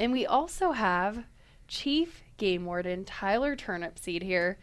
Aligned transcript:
And 0.00 0.12
we 0.12 0.24
also 0.24 0.72
have 0.72 1.24
Chief 1.68 2.22
Game 2.38 2.64
Warden 2.64 3.04
Tyler 3.04 3.54
Turnipseed 3.54 4.22
here. 4.22 4.56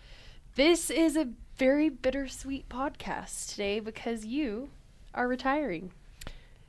This 0.55 0.89
is 0.89 1.15
a 1.15 1.27
very 1.57 1.89
bittersweet 1.89 2.67
podcast 2.69 3.51
today 3.51 3.79
because 3.79 4.25
you 4.25 4.71
are 5.13 5.27
retiring. 5.27 5.91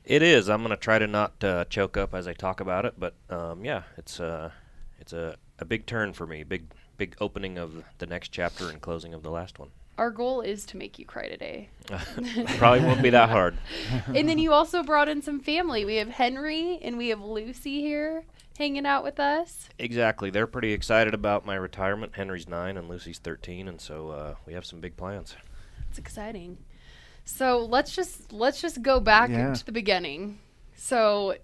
It 0.05 0.21
is. 0.21 0.49
I'm 0.49 0.59
going 0.59 0.69
to 0.69 0.77
try 0.77 0.99
to 0.99 1.07
not 1.07 1.43
uh, 1.43 1.65
choke 1.65 1.97
up 1.97 2.13
as 2.13 2.27
I 2.27 2.33
talk 2.33 2.59
about 2.59 2.85
it, 2.85 2.93
but 2.95 3.15
um, 3.31 3.65
yeah, 3.65 3.81
it's 3.97 4.19
uh, 4.19 4.51
it's 4.99 5.13
a, 5.13 5.35
a 5.57 5.65
big 5.65 5.87
turn 5.87 6.13
for 6.13 6.27
me. 6.27 6.43
Big 6.43 6.65
big 6.95 7.15
opening 7.19 7.57
of 7.57 7.83
the 7.97 8.05
next 8.05 8.29
chapter 8.29 8.69
and 8.69 8.79
closing 8.79 9.15
of 9.15 9.23
the 9.23 9.31
last 9.31 9.57
one. 9.57 9.69
Our 9.99 10.11
goal 10.11 10.39
is 10.39 10.65
to 10.67 10.77
make 10.77 10.97
you 10.97 11.05
cry 11.05 11.27
today. 11.27 11.67
Probably 12.57 12.79
won't 12.85 13.03
be 13.03 13.09
that 13.09 13.29
hard. 13.29 13.57
and 14.07 14.29
then 14.29 14.37
you 14.37 14.53
also 14.53 14.81
brought 14.81 15.09
in 15.09 15.21
some 15.21 15.41
family. 15.41 15.83
We 15.83 15.97
have 15.97 16.07
Henry 16.07 16.79
and 16.81 16.97
we 16.97 17.09
have 17.09 17.19
Lucy 17.21 17.81
here 17.81 18.23
hanging 18.57 18.85
out 18.85 19.03
with 19.03 19.19
us. 19.19 19.67
Exactly. 19.77 20.29
They're 20.29 20.47
pretty 20.47 20.71
excited 20.71 21.13
about 21.13 21.45
my 21.45 21.55
retirement. 21.55 22.13
Henry's 22.15 22.47
nine 22.47 22.77
and 22.77 22.87
Lucy's 22.87 23.19
13, 23.19 23.67
and 23.67 23.81
so 23.81 24.09
uh, 24.11 24.35
we 24.45 24.53
have 24.53 24.65
some 24.65 24.79
big 24.79 24.95
plans. 24.95 25.35
It's 25.89 25.99
exciting. 25.99 26.57
So 27.25 27.59
let's 27.65 27.93
just 27.93 28.31
let's 28.31 28.61
just 28.61 28.81
go 28.81 29.01
back 29.01 29.29
Yeah. 29.29 29.53
to 29.53 29.65
the 29.65 29.71
beginning. 29.73 30.39
So, 30.75 31.35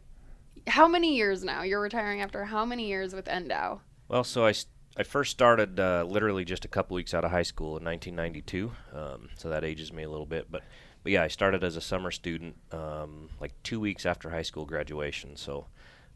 how 0.66 0.88
many 0.88 1.16
years 1.18 1.44
now? 1.44 1.64
You're 1.64 1.82
retiring 1.82 2.22
after 2.22 2.46
how 2.46 2.64
many 2.64 2.88
years 2.88 3.14
with 3.14 3.26
NDOW? 3.26 3.82
Well, 4.08 4.24
so 4.24 4.46
I, 4.46 4.52
s- 4.52 4.66
I 4.98 5.04
first 5.04 5.32
started 5.32 5.80
uh, 5.80 6.06
literally 6.08 6.46
just 6.46 6.64
a 6.64 6.70
couple 6.70 6.96
weeks 6.96 7.14
out 7.14 7.26
of 7.26 7.32
high 7.32 7.44
school 7.44 7.78
in 7.78 7.84
1992, 7.84 8.72
um, 8.94 9.30
so 9.36 9.50
that 9.50 9.64
ages 9.64 9.92
me 9.92 10.04
a 10.04 10.10
little 10.10 10.26
bit. 10.26 10.48
But, 10.50 10.64
but 11.04 11.12
yeah, 11.12 11.24
I 11.24 11.28
started 11.28 11.64
as 11.64 11.76
a 11.76 11.82
summer 11.82 12.12
student 12.12 12.56
um, 12.72 13.30
like 13.42 13.52
two 13.64 13.80
weeks 13.80 14.06
after 14.06 14.30
high 14.30 14.42
school 14.42 14.66
graduation. 14.66 15.36
So 15.36 15.68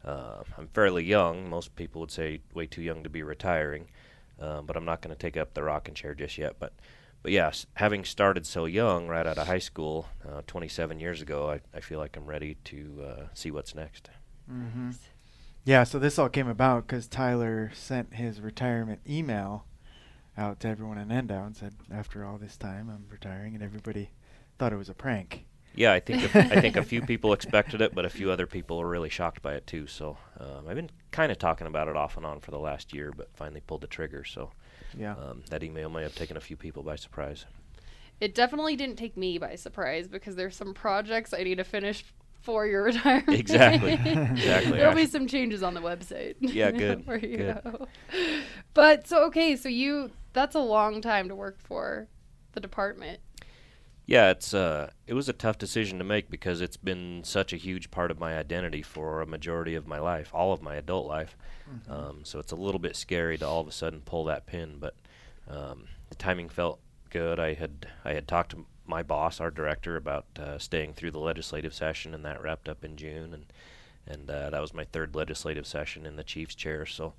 uh, 0.04 0.42
I'm 0.56 0.68
fairly 0.68 1.04
young. 1.04 1.50
Most 1.50 1.76
people 1.76 2.00
would 2.00 2.10
say 2.10 2.40
way 2.54 2.66
too 2.66 2.82
young 2.82 3.02
to 3.02 3.10
be 3.10 3.22
retiring, 3.22 3.88
um, 4.40 4.64
but 4.64 4.76
I'm 4.76 4.86
not 4.86 5.02
going 5.02 5.14
to 5.14 5.20
take 5.20 5.36
up 5.36 5.52
the 5.52 5.62
rocking 5.62 5.94
chair 5.94 6.14
just 6.14 6.38
yet. 6.38 6.56
But 6.58 6.72
but 7.22 7.32
yes, 7.32 7.66
having 7.74 8.04
started 8.04 8.46
so 8.46 8.64
young, 8.64 9.06
right 9.06 9.26
out 9.26 9.36
of 9.36 9.46
high 9.46 9.58
school, 9.58 10.08
uh, 10.26 10.40
27 10.46 10.98
years 11.00 11.20
ago, 11.20 11.50
I, 11.50 11.60
I 11.76 11.80
feel 11.80 11.98
like 11.98 12.16
I'm 12.16 12.24
ready 12.24 12.56
to 12.64 13.04
uh, 13.06 13.22
see 13.34 13.50
what's 13.50 13.74
next. 13.74 14.08
Mm-hmm. 14.50 14.92
Yeah, 15.64 15.84
so 15.84 15.98
this 15.98 16.18
all 16.18 16.28
came 16.28 16.48
about 16.48 16.86
because 16.86 17.06
Tyler 17.06 17.70
sent 17.74 18.14
his 18.14 18.40
retirement 18.40 19.00
email 19.08 19.66
out 20.36 20.60
to 20.60 20.68
everyone 20.68 20.98
in 20.98 21.08
NDOW 21.08 21.46
and 21.46 21.56
said, 21.56 21.74
after 21.92 22.24
all 22.24 22.38
this 22.38 22.56
time, 22.56 22.88
I'm 22.88 23.04
retiring, 23.10 23.54
and 23.54 23.62
everybody 23.62 24.10
thought 24.58 24.72
it 24.72 24.76
was 24.76 24.88
a 24.88 24.94
prank. 24.94 25.44
Yeah, 25.74 25.92
I 25.92 26.00
think 26.00 26.34
a, 26.34 26.38
I 26.38 26.60
think 26.60 26.76
a 26.76 26.82
few 26.82 27.02
people 27.06 27.32
expected 27.32 27.80
it, 27.80 27.94
but 27.94 28.04
a 28.04 28.08
few 28.10 28.30
other 28.30 28.46
people 28.46 28.78
were 28.78 28.88
really 28.88 29.10
shocked 29.10 29.42
by 29.42 29.54
it 29.54 29.66
too. 29.66 29.86
So 29.86 30.16
um, 30.38 30.66
I've 30.66 30.76
been 30.76 30.90
kind 31.10 31.30
of 31.30 31.38
talking 31.38 31.66
about 31.66 31.88
it 31.88 31.96
off 31.96 32.16
and 32.16 32.24
on 32.26 32.40
for 32.40 32.50
the 32.50 32.58
last 32.58 32.92
year, 32.94 33.12
but 33.14 33.28
finally 33.36 33.60
pulled 33.60 33.82
the 33.82 33.86
trigger. 33.86 34.24
So 34.24 34.50
Yeah. 34.98 35.12
um, 35.14 35.42
that 35.50 35.62
email 35.62 35.88
may 35.90 36.02
have 36.02 36.14
taken 36.14 36.36
a 36.36 36.40
few 36.40 36.56
people 36.56 36.82
by 36.82 36.96
surprise. 36.96 37.44
It 38.20 38.34
definitely 38.34 38.76
didn't 38.76 38.96
take 38.96 39.16
me 39.16 39.38
by 39.38 39.54
surprise 39.54 40.08
because 40.08 40.36
there's 40.36 40.56
some 40.56 40.74
projects 40.74 41.32
I 41.32 41.42
need 41.44 41.58
to 41.58 41.64
finish 41.64 42.04
for 42.42 42.66
your 42.66 42.82
retirement. 42.90 43.38
Exactly. 43.38 43.92
Exactly, 43.94 44.72
There'll 44.78 44.94
be 44.94 45.06
some 45.06 45.26
changes 45.26 45.62
on 45.62 45.74
the 45.74 45.80
website. 45.80 46.36
Yeah, 46.40 46.70
good, 46.72 47.06
Where 47.06 47.18
you 47.18 47.36
good. 47.36 47.60
go. 47.64 47.86
But 48.74 49.06
so 49.06 49.24
okay, 49.26 49.56
so 49.56 49.68
you 49.68 50.10
that's 50.32 50.54
a 50.54 50.60
long 50.60 51.00
time 51.00 51.28
to 51.28 51.34
work 51.34 51.58
for 51.60 52.08
the 52.52 52.60
department. 52.60 53.20
Yeah, 54.06 54.30
it's 54.30 54.52
uh, 54.54 54.90
it 55.06 55.14
was 55.14 55.28
a 55.28 55.32
tough 55.32 55.58
decision 55.58 55.98
to 55.98 56.04
make 56.04 56.30
because 56.30 56.60
it's 56.60 56.76
been 56.76 57.22
such 57.24 57.52
a 57.52 57.56
huge 57.56 57.90
part 57.90 58.10
of 58.10 58.18
my 58.18 58.36
identity 58.36 58.82
for 58.82 59.20
a 59.20 59.26
majority 59.26 59.74
of 59.76 59.86
my 59.86 59.98
life, 60.00 60.30
all 60.34 60.52
of 60.52 60.62
my 60.62 60.74
adult 60.76 61.06
life. 61.06 61.36
Um, 61.88 62.24
so 62.24 62.40
it's 62.40 62.50
a 62.50 62.56
little 62.56 62.80
bit 62.80 62.96
scary 62.96 63.38
to 63.38 63.46
all 63.46 63.60
of 63.60 63.68
a 63.68 63.72
sudden 63.72 64.00
pull 64.00 64.24
that 64.24 64.46
pin, 64.46 64.78
but 64.80 64.96
um, 65.48 65.84
the 66.08 66.16
timing 66.16 66.48
felt 66.48 66.80
good. 67.10 67.38
I 67.38 67.54
had 67.54 67.86
I 68.04 68.14
had 68.14 68.26
talked 68.26 68.50
to 68.50 68.66
my 68.90 69.02
boss, 69.02 69.40
our 69.40 69.50
director, 69.50 69.96
about 69.96 70.26
uh, 70.38 70.58
staying 70.58 70.92
through 70.92 71.12
the 71.12 71.18
legislative 71.18 71.72
session, 71.72 72.12
and 72.12 72.24
that 72.24 72.42
wrapped 72.42 72.68
up 72.68 72.84
in 72.84 72.96
June, 72.96 73.32
and 73.32 73.46
and 74.06 74.28
uh, 74.30 74.50
that 74.50 74.60
was 74.60 74.74
my 74.74 74.84
third 74.84 75.14
legislative 75.14 75.66
session 75.66 76.04
in 76.04 76.16
the 76.16 76.24
chief's 76.24 76.54
chair. 76.54 76.84
So. 76.84 77.14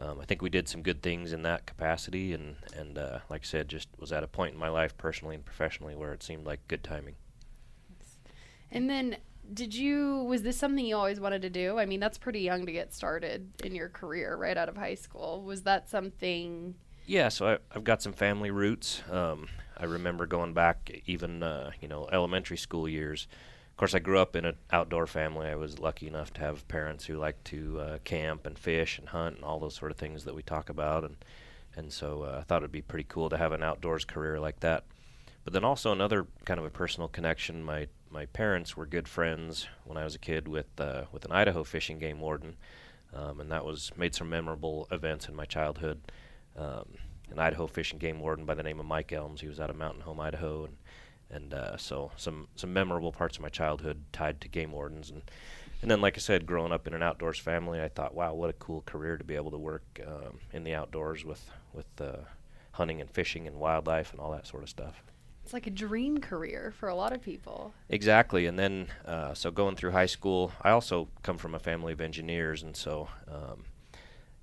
Um, 0.00 0.20
I 0.20 0.24
think 0.26 0.42
we 0.42 0.48
did 0.48 0.68
some 0.68 0.82
good 0.82 1.02
things 1.02 1.32
in 1.32 1.42
that 1.42 1.66
capacity, 1.66 2.32
and 2.32 2.54
and 2.76 2.96
uh, 2.96 3.18
like 3.28 3.40
I 3.40 3.44
said, 3.44 3.68
just 3.68 3.88
was 3.98 4.12
at 4.12 4.22
a 4.22 4.28
point 4.28 4.54
in 4.54 4.60
my 4.60 4.68
life, 4.68 4.96
personally 4.96 5.34
and 5.34 5.44
professionally, 5.44 5.96
where 5.96 6.12
it 6.12 6.22
seemed 6.22 6.46
like 6.46 6.60
good 6.68 6.84
timing. 6.84 7.16
And 8.70 8.88
then 8.88 9.16
did 9.52 9.74
you 9.74 10.24
was 10.24 10.42
this 10.42 10.56
something 10.56 10.84
you 10.84 10.96
always 10.96 11.20
wanted 11.20 11.42
to 11.42 11.50
do? 11.50 11.78
I 11.78 11.86
mean, 11.86 12.00
that's 12.00 12.18
pretty 12.18 12.40
young 12.40 12.66
to 12.66 12.72
get 12.72 12.92
started 12.92 13.50
in 13.64 13.74
your 13.74 13.88
career 13.88 14.36
right 14.36 14.56
out 14.56 14.68
of 14.68 14.76
high 14.76 14.94
school. 14.94 15.42
Was 15.42 15.62
that 15.62 15.88
something 15.88 16.74
Yeah, 17.06 17.28
so 17.28 17.48
I, 17.48 17.58
I've 17.74 17.84
got 17.84 18.02
some 18.02 18.12
family 18.12 18.50
roots. 18.50 19.02
Um, 19.10 19.48
I 19.78 19.84
remember 19.84 20.26
going 20.26 20.54
back 20.54 20.90
even 21.06 21.42
uh, 21.42 21.70
you 21.80 21.88
know 21.88 22.08
elementary 22.10 22.56
school 22.56 22.88
years. 22.88 23.28
Of 23.70 23.76
course, 23.76 23.94
I 23.94 24.00
grew 24.00 24.18
up 24.18 24.34
in 24.34 24.44
an 24.44 24.56
outdoor 24.72 25.06
family. 25.06 25.46
I 25.46 25.54
was 25.54 25.78
lucky 25.78 26.08
enough 26.08 26.32
to 26.34 26.40
have 26.40 26.66
parents 26.66 27.04
who 27.04 27.16
liked 27.16 27.44
to 27.46 27.80
uh, 27.80 27.98
camp 28.02 28.44
and 28.44 28.58
fish 28.58 28.98
and 28.98 29.08
hunt 29.08 29.36
and 29.36 29.44
all 29.44 29.60
those 29.60 29.76
sort 29.76 29.92
of 29.92 29.96
things 29.96 30.24
that 30.24 30.34
we 30.34 30.42
talk 30.42 30.68
about, 30.68 31.04
and 31.04 31.16
and 31.76 31.92
so 31.92 32.22
uh, 32.22 32.38
I 32.40 32.42
thought 32.42 32.62
it'd 32.62 32.72
be 32.72 32.82
pretty 32.82 33.06
cool 33.08 33.28
to 33.28 33.38
have 33.38 33.52
an 33.52 33.62
outdoors 33.62 34.04
career 34.04 34.40
like 34.40 34.60
that. 34.60 34.84
But 35.44 35.52
then 35.52 35.64
also 35.64 35.92
another 35.92 36.26
kind 36.44 36.58
of 36.58 36.66
a 36.66 36.70
personal 36.70 37.08
connection. 37.08 37.62
My 37.62 37.86
my 38.10 38.26
parents 38.26 38.76
were 38.76 38.86
good 38.86 39.08
friends 39.08 39.68
when 39.84 39.96
I 39.96 40.04
was 40.04 40.14
a 40.14 40.18
kid 40.18 40.48
with 40.48 40.66
uh, 40.80 41.04
with 41.12 41.24
an 41.24 41.32
Idaho 41.32 41.62
Fish 41.62 41.88
and 41.88 42.00
Game 42.00 42.20
warden, 42.20 42.56
um, 43.14 43.40
and 43.40 43.50
that 43.52 43.64
was 43.64 43.92
made 43.96 44.14
some 44.14 44.28
memorable 44.28 44.88
events 44.90 45.28
in 45.28 45.36
my 45.36 45.44
childhood. 45.44 46.00
Um, 46.56 46.86
an 47.30 47.38
Idaho 47.38 47.66
Fish 47.66 47.92
and 47.92 48.00
Game 48.00 48.20
warden 48.20 48.44
by 48.44 48.54
the 48.54 48.62
name 48.62 48.80
of 48.80 48.86
Mike 48.86 49.12
Elms. 49.12 49.40
He 49.40 49.48
was 49.48 49.60
out 49.60 49.70
of 49.70 49.76
Mountain 49.76 50.02
Home, 50.02 50.20
Idaho, 50.20 50.64
and 50.64 50.76
and 51.30 51.52
uh, 51.52 51.76
so 51.76 52.10
some 52.16 52.48
some 52.56 52.72
memorable 52.72 53.12
parts 53.12 53.36
of 53.36 53.42
my 53.42 53.50
childhood 53.50 54.02
tied 54.12 54.40
to 54.40 54.48
game 54.48 54.72
wardens 54.72 55.10
and 55.10 55.22
and 55.80 55.90
then 55.90 56.00
like 56.00 56.16
I 56.16 56.20
said, 56.20 56.46
growing 56.46 56.72
up 56.72 56.86
in 56.88 56.94
an 56.94 57.02
outdoors 57.04 57.38
family, 57.38 57.80
I 57.80 57.88
thought, 57.88 58.14
wow, 58.14 58.34
what 58.34 58.50
a 58.50 58.54
cool 58.54 58.82
career 58.82 59.16
to 59.16 59.22
be 59.22 59.36
able 59.36 59.52
to 59.52 59.58
work 59.58 59.84
um, 60.04 60.38
in 60.52 60.64
the 60.64 60.74
outdoors 60.74 61.24
with 61.24 61.48
with 61.72 61.86
uh, 62.00 62.16
hunting 62.72 63.00
and 63.00 63.10
fishing 63.10 63.46
and 63.46 63.56
wildlife 63.56 64.12
and 64.12 64.20
all 64.20 64.32
that 64.32 64.46
sort 64.46 64.62
of 64.62 64.68
stuff. 64.68 65.02
it's 65.44 65.52
like 65.52 65.66
a 65.66 65.70
dream 65.70 66.18
career 66.18 66.72
for 66.76 66.88
a 66.88 66.94
lot 66.94 67.12
of 67.12 67.22
people. 67.22 67.72
Exactly, 67.88 68.46
and 68.46 68.58
then 68.58 68.88
uh, 69.04 69.34
so 69.34 69.50
going 69.50 69.76
through 69.76 69.92
high 69.92 70.06
school, 70.06 70.50
I 70.62 70.70
also 70.70 71.08
come 71.22 71.38
from 71.38 71.54
a 71.54 71.58
family 71.60 71.92
of 71.92 72.00
engineers, 72.00 72.62
and 72.62 72.76
so 72.76 73.08
um, 73.28 73.64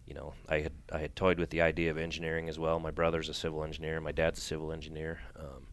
you 0.05 0.13
know 0.13 0.33
I 0.47 0.59
had 0.59 0.73
I 0.91 0.99
had 0.99 1.15
toyed 1.15 1.39
with 1.39 1.49
the 1.49 1.61
idea 1.61 1.91
of 1.91 1.97
engineering 1.97 2.49
as 2.49 2.59
well. 2.59 2.79
My 2.79 2.91
brother's 2.91 3.29
a 3.29 3.33
civil 3.33 3.63
engineer, 3.63 3.99
my 4.01 4.11
dad's 4.11 4.39
a 4.39 4.41
civil 4.41 4.71
engineer, 4.71 5.19
um, 5.39 5.67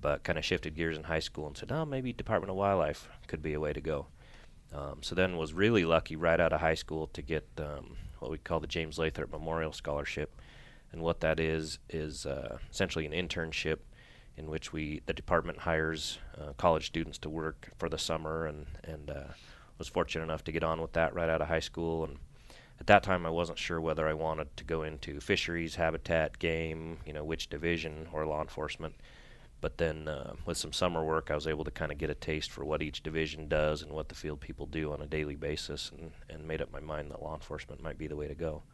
but 0.00 0.24
kind 0.24 0.38
of 0.38 0.44
shifted 0.44 0.74
gears 0.74 0.96
in 0.96 1.04
high 1.04 1.20
school 1.20 1.46
and 1.46 1.56
said, 1.56 1.72
oh, 1.72 1.84
maybe 1.84 2.12
Department 2.12 2.50
of 2.50 2.56
Wildlife 2.56 3.08
could 3.26 3.42
be 3.42 3.54
a 3.54 3.60
way 3.60 3.72
to 3.72 3.80
go. 3.80 4.06
Um, 4.74 4.98
so 5.02 5.14
then 5.14 5.36
was 5.36 5.52
really 5.52 5.84
lucky 5.84 6.16
right 6.16 6.40
out 6.40 6.52
of 6.52 6.60
high 6.60 6.74
school 6.74 7.08
to 7.08 7.22
get 7.22 7.46
um, 7.58 7.96
what 8.20 8.30
we 8.30 8.38
call 8.38 8.60
the 8.60 8.66
James 8.66 8.98
Lathrop 8.98 9.30
Memorial 9.30 9.72
Scholarship, 9.72 10.40
and 10.92 11.02
what 11.02 11.20
that 11.20 11.40
is 11.40 11.78
is 11.90 12.24
uh, 12.26 12.58
essentially 12.70 13.06
an 13.06 13.12
internship 13.12 13.78
in 14.36 14.48
which 14.48 14.72
we 14.72 15.02
the 15.06 15.12
department 15.12 15.58
hires 15.58 16.18
uh, 16.40 16.52
college 16.54 16.86
students 16.86 17.18
to 17.18 17.28
work 17.28 17.70
for 17.76 17.88
the 17.88 17.98
summer 17.98 18.46
and 18.46 18.66
and 18.84 19.10
uh, 19.10 19.24
was 19.78 19.88
fortunate 19.88 20.24
enough 20.24 20.44
to 20.44 20.52
get 20.52 20.64
on 20.64 20.80
with 20.80 20.92
that 20.92 21.14
right 21.14 21.28
out 21.28 21.42
of 21.42 21.48
high 21.48 21.60
school 21.60 22.04
and 22.04 22.18
at 22.82 22.88
that 22.88 23.04
time 23.04 23.24
I 23.24 23.30
wasn't 23.30 23.60
sure 23.60 23.80
whether 23.80 24.08
I 24.08 24.12
wanted 24.12 24.56
to 24.56 24.64
go 24.64 24.82
into 24.82 25.20
fisheries, 25.20 25.76
habitat, 25.76 26.40
game, 26.40 26.98
you 27.06 27.12
know, 27.12 27.22
which 27.22 27.48
division 27.48 28.08
or 28.12 28.26
law 28.26 28.40
enforcement. 28.42 28.96
But 29.60 29.78
then 29.78 30.08
uh, 30.08 30.32
with 30.46 30.56
some 30.58 30.72
summer 30.72 31.04
work, 31.04 31.30
I 31.30 31.36
was 31.36 31.46
able 31.46 31.62
to 31.62 31.70
kind 31.70 31.92
of 31.92 31.98
get 31.98 32.10
a 32.10 32.14
taste 32.16 32.50
for 32.50 32.64
what 32.64 32.82
each 32.82 33.04
division 33.04 33.46
does 33.46 33.82
and 33.82 33.92
what 33.92 34.08
the 34.08 34.16
field 34.16 34.40
people 34.40 34.66
do 34.66 34.92
on 34.92 35.00
a 35.00 35.06
daily 35.06 35.36
basis, 35.36 35.92
and, 35.96 36.10
and 36.28 36.44
made 36.44 36.60
up 36.60 36.72
my 36.72 36.80
mind 36.80 37.12
that 37.12 37.22
law 37.22 37.34
enforcement 37.34 37.80
might 37.80 37.98
be 37.98 38.08
the 38.08 38.16
way 38.16 38.26
to 38.26 38.34
go. 38.34 38.64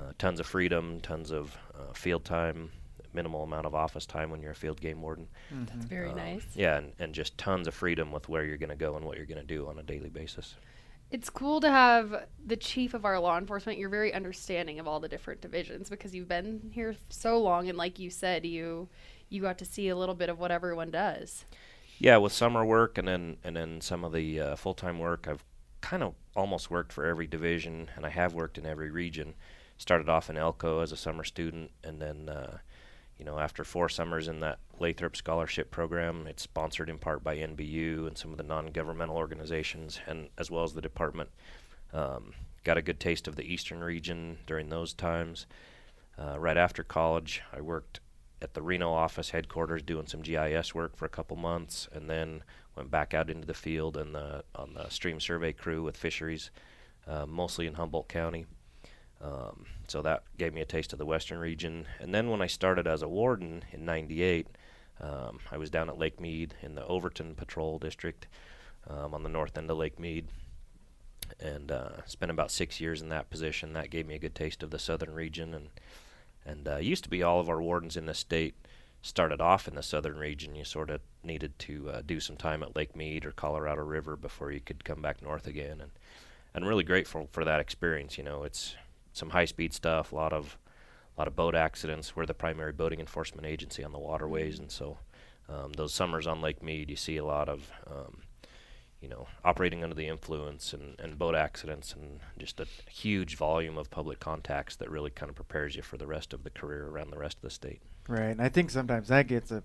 Uh, 0.00 0.12
tons 0.18 0.40
of 0.40 0.46
freedom, 0.46 0.98
tons 1.02 1.30
of 1.30 1.54
uh, 1.74 1.92
field 1.92 2.24
time, 2.24 2.70
minimal 3.12 3.42
amount 3.42 3.66
of 3.66 3.74
office 3.74 4.06
time 4.06 4.30
when 4.30 4.40
you're 4.40 4.52
a 4.52 4.54
field 4.54 4.80
game 4.80 5.02
warden. 5.02 5.28
That's 5.50 5.84
very 5.84 6.08
Um, 6.08 6.16
nice. 6.16 6.46
Yeah, 6.54 6.78
and, 6.78 6.92
and 6.98 7.14
just 7.14 7.36
tons 7.36 7.68
of 7.68 7.74
freedom 7.74 8.12
with 8.12 8.30
where 8.30 8.44
you're 8.46 8.56
going 8.56 8.70
to 8.70 8.76
go 8.76 8.96
and 8.96 9.04
what 9.04 9.18
you're 9.18 9.26
going 9.26 9.46
to 9.46 9.54
do 9.54 9.68
on 9.68 9.78
a 9.78 9.82
daily 9.82 10.08
basis. 10.08 10.54
It's 11.10 11.30
cool 11.30 11.60
to 11.60 11.70
have 11.70 12.26
the 12.44 12.56
chief 12.56 12.92
of 12.92 13.04
our 13.04 13.18
law 13.20 13.38
enforcement. 13.38 13.78
You're 13.78 13.88
very 13.88 14.12
understanding 14.12 14.80
of 14.80 14.88
all 14.88 14.98
the 14.98 15.08
different 15.08 15.40
divisions 15.40 15.88
because 15.88 16.14
you've 16.14 16.28
been 16.28 16.70
here 16.72 16.96
so 17.08 17.40
long, 17.40 17.68
and 17.68 17.78
like 17.78 17.98
you 17.98 18.10
said, 18.10 18.44
you 18.44 18.88
you 19.28 19.42
got 19.42 19.58
to 19.58 19.64
see 19.64 19.88
a 19.88 19.96
little 19.96 20.14
bit 20.14 20.28
of 20.28 20.38
what 20.38 20.50
everyone 20.50 20.90
does. 20.90 21.44
Yeah, 21.98 22.16
with 22.18 22.32
summer 22.32 22.64
work 22.64 22.98
and 22.98 23.06
then 23.06 23.36
and 23.44 23.56
then 23.56 23.80
some 23.80 24.04
of 24.04 24.12
the 24.12 24.40
uh, 24.40 24.56
full 24.56 24.74
time 24.74 24.98
work, 24.98 25.26
I've 25.28 25.44
kind 25.80 26.02
of 26.02 26.14
almost 26.34 26.70
worked 26.70 26.92
for 26.92 27.06
every 27.06 27.26
division, 27.26 27.90
and 27.94 28.04
I 28.04 28.10
have 28.10 28.34
worked 28.34 28.58
in 28.58 28.66
every 28.66 28.90
region. 28.90 29.34
Started 29.78 30.08
off 30.08 30.28
in 30.28 30.36
Elko 30.36 30.80
as 30.80 30.90
a 30.90 30.96
summer 30.96 31.22
student, 31.22 31.70
and 31.84 32.00
then 32.00 32.28
uh, 32.28 32.58
you 33.18 33.24
know 33.24 33.38
after 33.38 33.64
four 33.64 33.88
summers 33.88 34.28
in 34.28 34.40
that 34.40 34.58
Lathrop 34.78 35.16
Scholarship 35.16 35.70
Program, 35.70 36.26
it's 36.26 36.42
sponsored 36.42 36.90
in 36.90 36.98
part 36.98 37.24
by 37.24 37.36
NBU 37.36 38.06
and 38.06 38.16
some 38.16 38.32
of 38.32 38.38
the 38.38 38.44
non 38.44 38.68
governmental 38.68 39.16
organizations, 39.16 40.00
and 40.06 40.28
as 40.38 40.50
well 40.50 40.64
as 40.64 40.74
the 40.74 40.82
department. 40.82 41.30
Um, 41.92 42.34
got 42.64 42.76
a 42.76 42.82
good 42.82 42.98
taste 42.98 43.28
of 43.28 43.36
the 43.36 43.44
Eastern 43.44 43.82
region 43.82 44.38
during 44.46 44.68
those 44.68 44.92
times. 44.92 45.46
Uh, 46.18 46.38
right 46.38 46.56
after 46.56 46.82
college, 46.82 47.42
I 47.52 47.60
worked 47.60 48.00
at 48.42 48.54
the 48.54 48.62
Reno 48.62 48.92
office 48.92 49.30
headquarters 49.30 49.82
doing 49.82 50.06
some 50.06 50.20
GIS 50.20 50.74
work 50.74 50.96
for 50.96 51.04
a 51.04 51.10
couple 51.10 51.36
months, 51.36 51.88
and 51.92 52.10
then 52.10 52.42
went 52.74 52.90
back 52.90 53.14
out 53.14 53.30
into 53.30 53.46
the 53.46 53.54
field 53.54 53.96
and 53.96 54.14
the, 54.14 54.44
on 54.54 54.74
the 54.74 54.88
stream 54.88 55.20
survey 55.20 55.52
crew 55.52 55.82
with 55.82 55.96
fisheries, 55.96 56.50
uh, 57.06 57.24
mostly 57.24 57.66
in 57.66 57.74
Humboldt 57.74 58.08
County. 58.08 58.46
Um, 59.20 59.66
so 59.88 60.02
that 60.02 60.24
gave 60.36 60.52
me 60.52 60.60
a 60.60 60.66
taste 60.66 60.92
of 60.92 60.98
the 60.98 61.06
western 61.06 61.38
region. 61.38 61.86
And 62.00 62.14
then 62.14 62.30
when 62.30 62.42
I 62.42 62.46
started 62.46 62.86
as 62.86 63.02
a 63.02 63.08
warden 63.08 63.64
in 63.72 63.84
'98, 63.84 64.46
um, 65.00 65.38
I 65.50 65.56
was 65.56 65.70
down 65.70 65.88
at 65.88 65.98
Lake 65.98 66.20
Mead 66.20 66.54
in 66.62 66.74
the 66.74 66.86
Overton 66.86 67.34
Patrol 67.34 67.78
District 67.78 68.26
um, 68.88 69.14
on 69.14 69.22
the 69.22 69.28
north 69.28 69.56
end 69.56 69.70
of 69.70 69.78
Lake 69.78 69.98
Mead, 69.98 70.26
and 71.40 71.70
uh, 71.72 72.04
spent 72.06 72.30
about 72.30 72.50
six 72.50 72.80
years 72.80 73.02
in 73.02 73.08
that 73.08 73.30
position. 73.30 73.72
That 73.72 73.90
gave 73.90 74.06
me 74.06 74.14
a 74.14 74.20
good 74.20 74.34
taste 74.34 74.62
of 74.62 74.70
the 74.70 74.78
southern 74.78 75.14
region, 75.14 75.54
and 75.54 75.68
and 76.44 76.68
uh, 76.68 76.76
used 76.76 77.04
to 77.04 77.10
be 77.10 77.22
all 77.22 77.40
of 77.40 77.48
our 77.48 77.60
wardens 77.60 77.96
in 77.96 78.06
the 78.06 78.14
state 78.14 78.54
started 79.02 79.40
off 79.40 79.68
in 79.68 79.74
the 79.74 79.82
southern 79.82 80.16
region. 80.16 80.54
You 80.54 80.64
sort 80.64 80.90
of 80.90 81.00
needed 81.22 81.58
to 81.60 81.90
uh, 81.90 82.02
do 82.04 82.20
some 82.20 82.36
time 82.36 82.62
at 82.62 82.76
Lake 82.76 82.96
Mead 82.96 83.24
or 83.24 83.32
Colorado 83.32 83.82
River 83.82 84.16
before 84.16 84.50
you 84.50 84.60
could 84.60 84.84
come 84.84 85.02
back 85.02 85.22
north 85.22 85.46
again, 85.46 85.80
and 85.80 85.90
and 86.54 86.66
really 86.66 86.84
grateful 86.84 87.28
for 87.32 87.44
that 87.44 87.60
experience. 87.60 88.16
You 88.16 88.24
know, 88.24 88.44
it's 88.44 88.76
some 89.16 89.30
high 89.30 89.44
speed 89.44 89.72
stuff, 89.72 90.12
a 90.12 90.14
lot 90.14 90.32
of 90.32 90.58
a 91.16 91.20
lot 91.20 91.28
of 91.28 91.36
boat 91.36 91.54
accidents. 91.54 92.14
We're 92.14 92.26
the 92.26 92.34
primary 92.34 92.72
boating 92.72 93.00
enforcement 93.00 93.46
agency 93.46 93.82
on 93.82 93.92
the 93.92 93.98
waterways, 93.98 94.58
and 94.58 94.70
so 94.70 94.98
um, 95.48 95.72
those 95.72 95.94
summers 95.94 96.26
on 96.26 96.40
Lake 96.40 96.62
Mead, 96.62 96.90
you 96.90 96.96
see 96.96 97.16
a 97.16 97.24
lot 97.24 97.48
of 97.48 97.70
um, 97.86 98.18
you 99.00 99.08
know, 99.08 99.28
operating 99.44 99.84
under 99.84 99.94
the 99.94 100.08
influence 100.08 100.72
and, 100.72 100.98
and 100.98 101.18
boat 101.18 101.34
accidents 101.34 101.92
and 101.92 102.20
just 102.38 102.60
a 102.60 102.66
huge 102.90 103.36
volume 103.36 103.76
of 103.76 103.90
public 103.90 104.18
contacts 104.18 104.74
that 104.76 104.90
really 104.90 105.10
kind 105.10 105.28
of 105.28 105.36
prepares 105.36 105.76
you 105.76 105.82
for 105.82 105.96
the 105.96 106.06
rest 106.06 106.32
of 106.32 106.44
the 106.44 106.50
career 106.50 106.86
around 106.86 107.10
the 107.10 107.18
rest 107.18 107.36
of 107.36 107.42
the 107.42 107.50
state. 107.50 107.80
Right, 108.08 108.30
and 108.30 108.42
I 108.42 108.48
think 108.48 108.70
sometimes 108.70 109.08
that 109.08 109.26
gets 109.26 109.50
a 109.50 109.62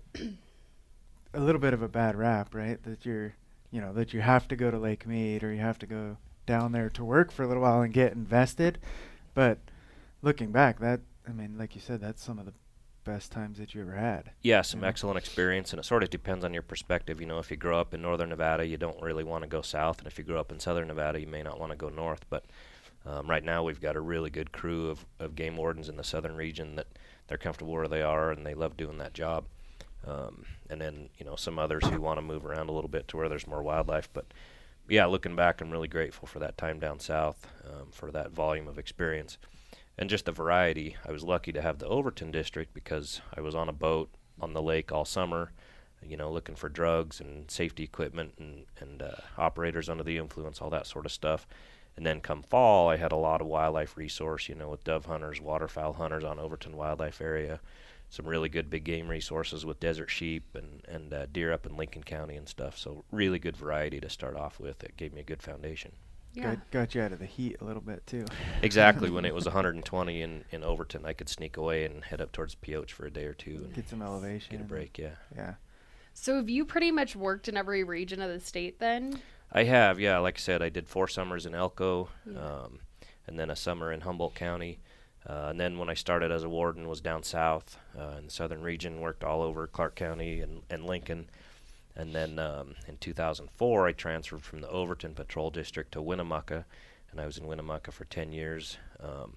a 1.34 1.40
little 1.40 1.60
bit 1.60 1.72
of 1.72 1.82
a 1.82 1.88
bad 1.88 2.14
rap, 2.14 2.54
right? 2.54 2.82
That 2.82 3.06
you're, 3.06 3.34
you 3.70 3.80
know, 3.80 3.92
that 3.94 4.12
you 4.12 4.20
have 4.20 4.46
to 4.48 4.56
go 4.56 4.70
to 4.70 4.78
Lake 4.78 5.06
Mead 5.06 5.42
or 5.42 5.52
you 5.52 5.60
have 5.60 5.78
to 5.78 5.86
go 5.86 6.16
down 6.46 6.72
there 6.72 6.90
to 6.90 7.04
work 7.04 7.32
for 7.32 7.42
a 7.42 7.48
little 7.48 7.62
while 7.62 7.80
and 7.80 7.92
get 7.92 8.12
invested. 8.12 8.78
But 9.34 9.58
looking 10.20 10.52
back, 10.52 10.78
that 10.80 11.00
I 11.28 11.32
mean, 11.32 11.56
like 11.56 11.74
you 11.74 11.80
said, 11.80 12.00
that's 12.00 12.22
some 12.22 12.38
of 12.38 12.46
the 12.46 12.52
best 13.04 13.32
times 13.32 13.58
that 13.58 13.74
you 13.74 13.80
ever 13.80 13.94
had. 13.94 14.30
Yeah, 14.42 14.62
some 14.62 14.82
Yeah. 14.82 14.88
excellent 14.88 15.18
experience, 15.18 15.72
and 15.72 15.80
it 15.80 15.84
sort 15.84 16.02
of 16.02 16.10
depends 16.10 16.44
on 16.44 16.52
your 16.52 16.62
perspective. 16.62 17.20
You 17.20 17.26
know, 17.26 17.38
if 17.38 17.50
you 17.50 17.56
grow 17.56 17.80
up 17.80 17.94
in 17.94 18.02
northern 18.02 18.28
Nevada, 18.28 18.64
you 18.66 18.76
don't 18.76 19.00
really 19.02 19.24
want 19.24 19.42
to 19.42 19.48
go 19.48 19.62
south, 19.62 19.98
and 19.98 20.06
if 20.06 20.18
you 20.18 20.24
grow 20.24 20.38
up 20.38 20.52
in 20.52 20.60
southern 20.60 20.88
Nevada, 20.88 21.20
you 21.20 21.26
may 21.26 21.42
not 21.42 21.58
want 21.58 21.70
to 21.72 21.76
go 21.76 21.88
north. 21.88 22.24
But 22.30 22.44
um, 23.04 23.28
right 23.28 23.42
now, 23.42 23.64
we've 23.64 23.80
got 23.80 23.96
a 23.96 24.00
really 24.00 24.30
good 24.30 24.52
crew 24.52 24.88
of, 24.88 25.04
of 25.18 25.34
game 25.34 25.56
wardens 25.56 25.88
in 25.88 25.96
the 25.96 26.04
southern 26.04 26.36
region 26.36 26.76
that 26.76 26.86
they're 27.26 27.38
comfortable 27.38 27.72
where 27.72 27.88
they 27.88 28.02
are, 28.02 28.30
and 28.30 28.46
they 28.46 28.54
love 28.54 28.76
doing 28.76 28.98
that 28.98 29.14
job. 29.14 29.44
Um, 30.06 30.44
and 30.70 30.80
then, 30.80 31.08
you 31.18 31.24
know, 31.24 31.36
some 31.36 31.58
others 31.58 31.84
who 31.86 32.00
want 32.00 32.18
to 32.18 32.22
move 32.22 32.44
around 32.44 32.68
a 32.68 32.72
little 32.72 32.88
bit 32.90 33.06
to 33.08 33.16
where 33.16 33.28
there's 33.28 33.46
more 33.46 33.62
wildlife. 33.62 34.08
But 34.12 34.26
yeah, 34.92 35.06
looking 35.06 35.34
back, 35.34 35.62
I'm 35.62 35.70
really 35.70 35.88
grateful 35.88 36.28
for 36.28 36.38
that 36.40 36.58
time 36.58 36.78
down 36.78 37.00
south, 37.00 37.46
um, 37.66 37.86
for 37.90 38.10
that 38.10 38.30
volume 38.30 38.68
of 38.68 38.78
experience 38.78 39.38
and 39.96 40.10
just 40.10 40.26
the 40.26 40.32
variety. 40.32 40.96
I 41.08 41.12
was 41.12 41.24
lucky 41.24 41.50
to 41.52 41.62
have 41.62 41.78
the 41.78 41.86
Overton 41.86 42.30
district 42.30 42.74
because 42.74 43.22
I 43.34 43.40
was 43.40 43.54
on 43.54 43.70
a 43.70 43.72
boat 43.72 44.10
on 44.38 44.52
the 44.52 44.60
lake 44.60 44.92
all 44.92 45.06
summer, 45.06 45.52
you 46.06 46.18
know, 46.18 46.30
looking 46.30 46.56
for 46.56 46.68
drugs 46.68 47.20
and 47.20 47.50
safety 47.50 47.84
equipment 47.84 48.34
and 48.38 48.66
and 48.80 49.00
uh, 49.00 49.12
operators 49.38 49.88
under 49.88 50.04
the 50.04 50.18
influence, 50.18 50.60
all 50.60 50.68
that 50.68 50.86
sort 50.86 51.06
of 51.06 51.12
stuff. 51.12 51.46
And 51.96 52.04
then 52.04 52.20
come 52.20 52.42
fall, 52.42 52.90
I 52.90 52.96
had 52.96 53.12
a 53.12 53.16
lot 53.16 53.40
of 53.40 53.46
wildlife 53.46 53.96
resource, 53.96 54.46
you 54.46 54.54
know, 54.54 54.68
with 54.68 54.84
dove 54.84 55.06
hunters, 55.06 55.40
waterfowl 55.40 55.94
hunters 55.94 56.24
on 56.24 56.38
Overton 56.38 56.76
Wildlife 56.76 57.22
Area, 57.22 57.60
some 58.12 58.26
really 58.28 58.50
good 58.50 58.68
big 58.68 58.84
game 58.84 59.08
resources 59.08 59.64
with 59.64 59.80
desert 59.80 60.10
sheep 60.10 60.54
and 60.54 60.82
and 60.86 61.14
uh, 61.14 61.24
deer 61.32 61.50
up 61.50 61.64
in 61.64 61.78
Lincoln 61.78 62.02
County 62.04 62.36
and 62.36 62.46
stuff. 62.46 62.76
So 62.76 63.04
really 63.10 63.38
good 63.38 63.56
variety 63.56 64.00
to 64.00 64.10
start 64.10 64.36
off 64.36 64.60
with. 64.60 64.84
It 64.84 64.98
gave 64.98 65.14
me 65.14 65.22
a 65.22 65.24
good 65.24 65.42
foundation. 65.42 65.92
Yeah. 66.34 66.56
Got, 66.56 66.70
got 66.70 66.94
you 66.94 67.00
out 67.00 67.12
of 67.12 67.18
the 67.20 67.26
heat 67.26 67.56
a 67.62 67.64
little 67.64 67.80
bit 67.80 68.06
too. 68.06 68.26
Exactly. 68.62 69.08
when 69.16 69.24
it 69.24 69.34
was 69.34 69.46
120 69.46 70.20
in, 70.22 70.44
in 70.50 70.62
Overton, 70.62 71.06
I 71.06 71.14
could 71.14 71.28
sneak 71.30 71.56
away 71.56 71.84
and 71.86 72.04
head 72.04 72.20
up 72.20 72.32
towards 72.32 72.54
Pioche 72.54 72.92
for 72.92 73.06
a 73.06 73.10
day 73.10 73.24
or 73.24 73.32
two 73.34 73.62
and 73.64 73.74
Get 73.74 73.88
some 73.88 74.02
elevation. 74.02 74.50
get 74.52 74.60
a 74.60 74.64
break. 74.68 74.98
Yeah, 74.98 75.14
Yeah. 75.34 75.54
So 76.14 76.36
have 76.36 76.50
you 76.50 76.66
pretty 76.66 76.90
much 76.90 77.16
worked 77.16 77.48
in 77.48 77.56
every 77.56 77.82
region 77.82 78.20
of 78.20 78.30
the 78.30 78.40
state 78.40 78.78
then? 78.78 79.20
I 79.50 79.64
have. 79.64 79.98
Yeah, 79.98 80.18
like 80.18 80.36
I 80.36 80.40
said, 80.40 80.60
I 80.62 80.68
did 80.68 80.86
four 80.86 81.08
summers 81.08 81.46
in 81.46 81.54
Elko, 81.54 82.08
Yeah. 82.30 82.38
um, 82.38 82.80
and 83.26 83.38
then 83.38 83.48
a 83.48 83.56
summer 83.56 83.90
in 83.92 84.02
Humboldt 84.02 84.34
County. 84.34 84.78
Uh, 85.28 85.48
and 85.50 85.60
then 85.60 85.78
when 85.78 85.88
I 85.88 85.94
started 85.94 86.32
as 86.32 86.42
a 86.42 86.48
warden, 86.48 86.88
was 86.88 87.00
down 87.00 87.22
south 87.22 87.78
uh, 87.98 88.16
in 88.18 88.24
the 88.26 88.30
southern 88.30 88.62
region. 88.62 89.00
Worked 89.00 89.22
all 89.22 89.42
over 89.42 89.66
Clark 89.66 89.94
County 89.94 90.40
and, 90.40 90.62
and 90.68 90.84
Lincoln. 90.84 91.28
And 91.94 92.14
then 92.14 92.38
um, 92.38 92.74
in 92.88 92.96
2004, 92.96 93.86
I 93.86 93.92
transferred 93.92 94.42
from 94.42 94.60
the 94.60 94.70
Overton 94.70 95.14
Patrol 95.14 95.50
District 95.50 95.92
to 95.92 96.02
Winnemucca, 96.02 96.64
and 97.10 97.20
I 97.20 97.26
was 97.26 97.36
in 97.36 97.46
Winnemucca 97.46 97.92
for 97.92 98.04
10 98.06 98.32
years. 98.32 98.78
Um, 98.98 99.34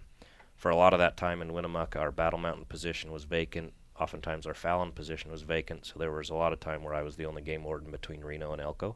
for 0.55 0.71
a 0.71 0.75
lot 0.75 0.93
of 0.93 0.99
that 0.99 1.17
time 1.17 1.41
in 1.41 1.53
Winnemucca, 1.53 1.99
our 1.99 2.11
Battle 2.11 2.39
Mountain 2.39 2.65
position 2.65 3.11
was 3.11 3.25
vacant. 3.25 3.73
Oftentimes, 3.99 4.45
our 4.45 4.53
Fallon 4.53 4.91
position 4.91 5.31
was 5.31 5.41
vacant, 5.41 5.85
so 5.85 5.99
there 5.99 6.11
was 6.11 6.29
a 6.29 6.35
lot 6.35 6.53
of 6.53 6.59
time 6.59 6.83
where 6.83 6.93
I 6.93 7.01
was 7.01 7.17
the 7.17 7.25
only 7.25 7.41
game 7.41 7.63
warden 7.63 7.91
between 7.91 8.21
Reno 8.21 8.51
and 8.51 8.61
Elko, 8.61 8.95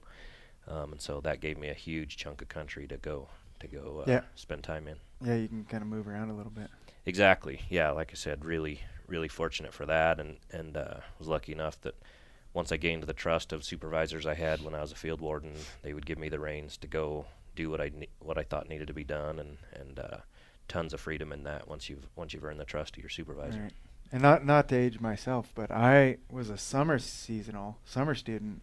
um, 0.68 0.94
and 0.94 1.02
so 1.02 1.22
that 1.22 1.40
gave 1.40 1.58
me 1.58 1.70
a 1.70 1.74
huge 1.74 2.18
chunk 2.18 2.42
of 2.42 2.50
country 2.50 2.88
to 2.88 2.98
go 2.98 3.30
to 3.60 3.68
go 3.68 4.04
uh, 4.06 4.10
Yeah. 4.12 4.22
spend 4.36 4.64
time 4.64 4.88
in. 4.88 4.98
Yeah, 5.24 5.36
you 5.36 5.48
can 5.48 5.66
kind 5.66 5.82
of 5.84 5.88
move 5.90 6.08
around 6.08 6.30
a 6.30 6.34
little 6.36 6.52
bit. 6.52 6.70
Exactly. 7.06 7.62
Yeah, 7.70 7.92
like 7.92 8.12
I 8.12 8.16
said, 8.16 8.46
really, 8.46 8.82
really 9.08 9.28
fortunate 9.28 9.74
for 9.74 9.86
that, 9.86 10.20
and 10.20 10.38
and 10.52 10.78
uh, 10.78 10.96
was 11.18 11.28
lucky 11.28 11.52
enough 11.52 11.80
that 11.82 11.96
once 12.54 12.72
I 12.72 12.78
gained 12.78 13.04
the 13.04 13.14
trust 13.14 13.54
of 13.54 13.64
supervisors 13.64 14.26
I 14.26 14.34
had 14.34 14.64
when 14.64 14.74
I 14.76 14.82
was 14.82 14.92
a 14.92 14.96
field 14.96 15.22
warden, 15.22 15.54
they 15.82 15.94
would 15.94 16.06
give 16.06 16.18
me 16.18 16.30
the 16.30 16.40
reins 16.40 16.78
to 16.78 16.88
go 16.88 17.26
do 17.56 17.70
what 17.70 17.82
I 17.82 17.92
ne- 17.94 18.10
what 18.20 18.38
I 18.38 18.44
thought 18.44 18.70
needed 18.70 18.88
to 18.88 18.94
be 18.94 19.04
done, 19.04 19.40
and 19.40 19.58
and 19.74 20.00
uh, 20.00 20.18
tons 20.68 20.94
of 20.94 21.00
freedom 21.02 21.32
in 21.32 21.44
that 21.44 21.68
once 21.68 21.90
you've 21.90 22.08
once 22.16 22.34
you've 22.34 22.44
earned 22.44 22.60
the 22.60 22.66
trust 22.66 22.96
of 22.98 23.04
your 23.04 23.10
supervisor. 23.10 23.62
Right. 23.64 23.74
And 24.12 24.22
not 24.22 24.46
not 24.46 24.68
to 24.70 24.76
age 24.76 25.00
myself, 25.00 25.52
but 25.54 25.70
I 25.72 26.18
was 26.32 26.50
a 26.50 26.58
summer 26.58 26.98
seasonal 27.00 27.78
summer 27.86 28.16
student 28.16 28.62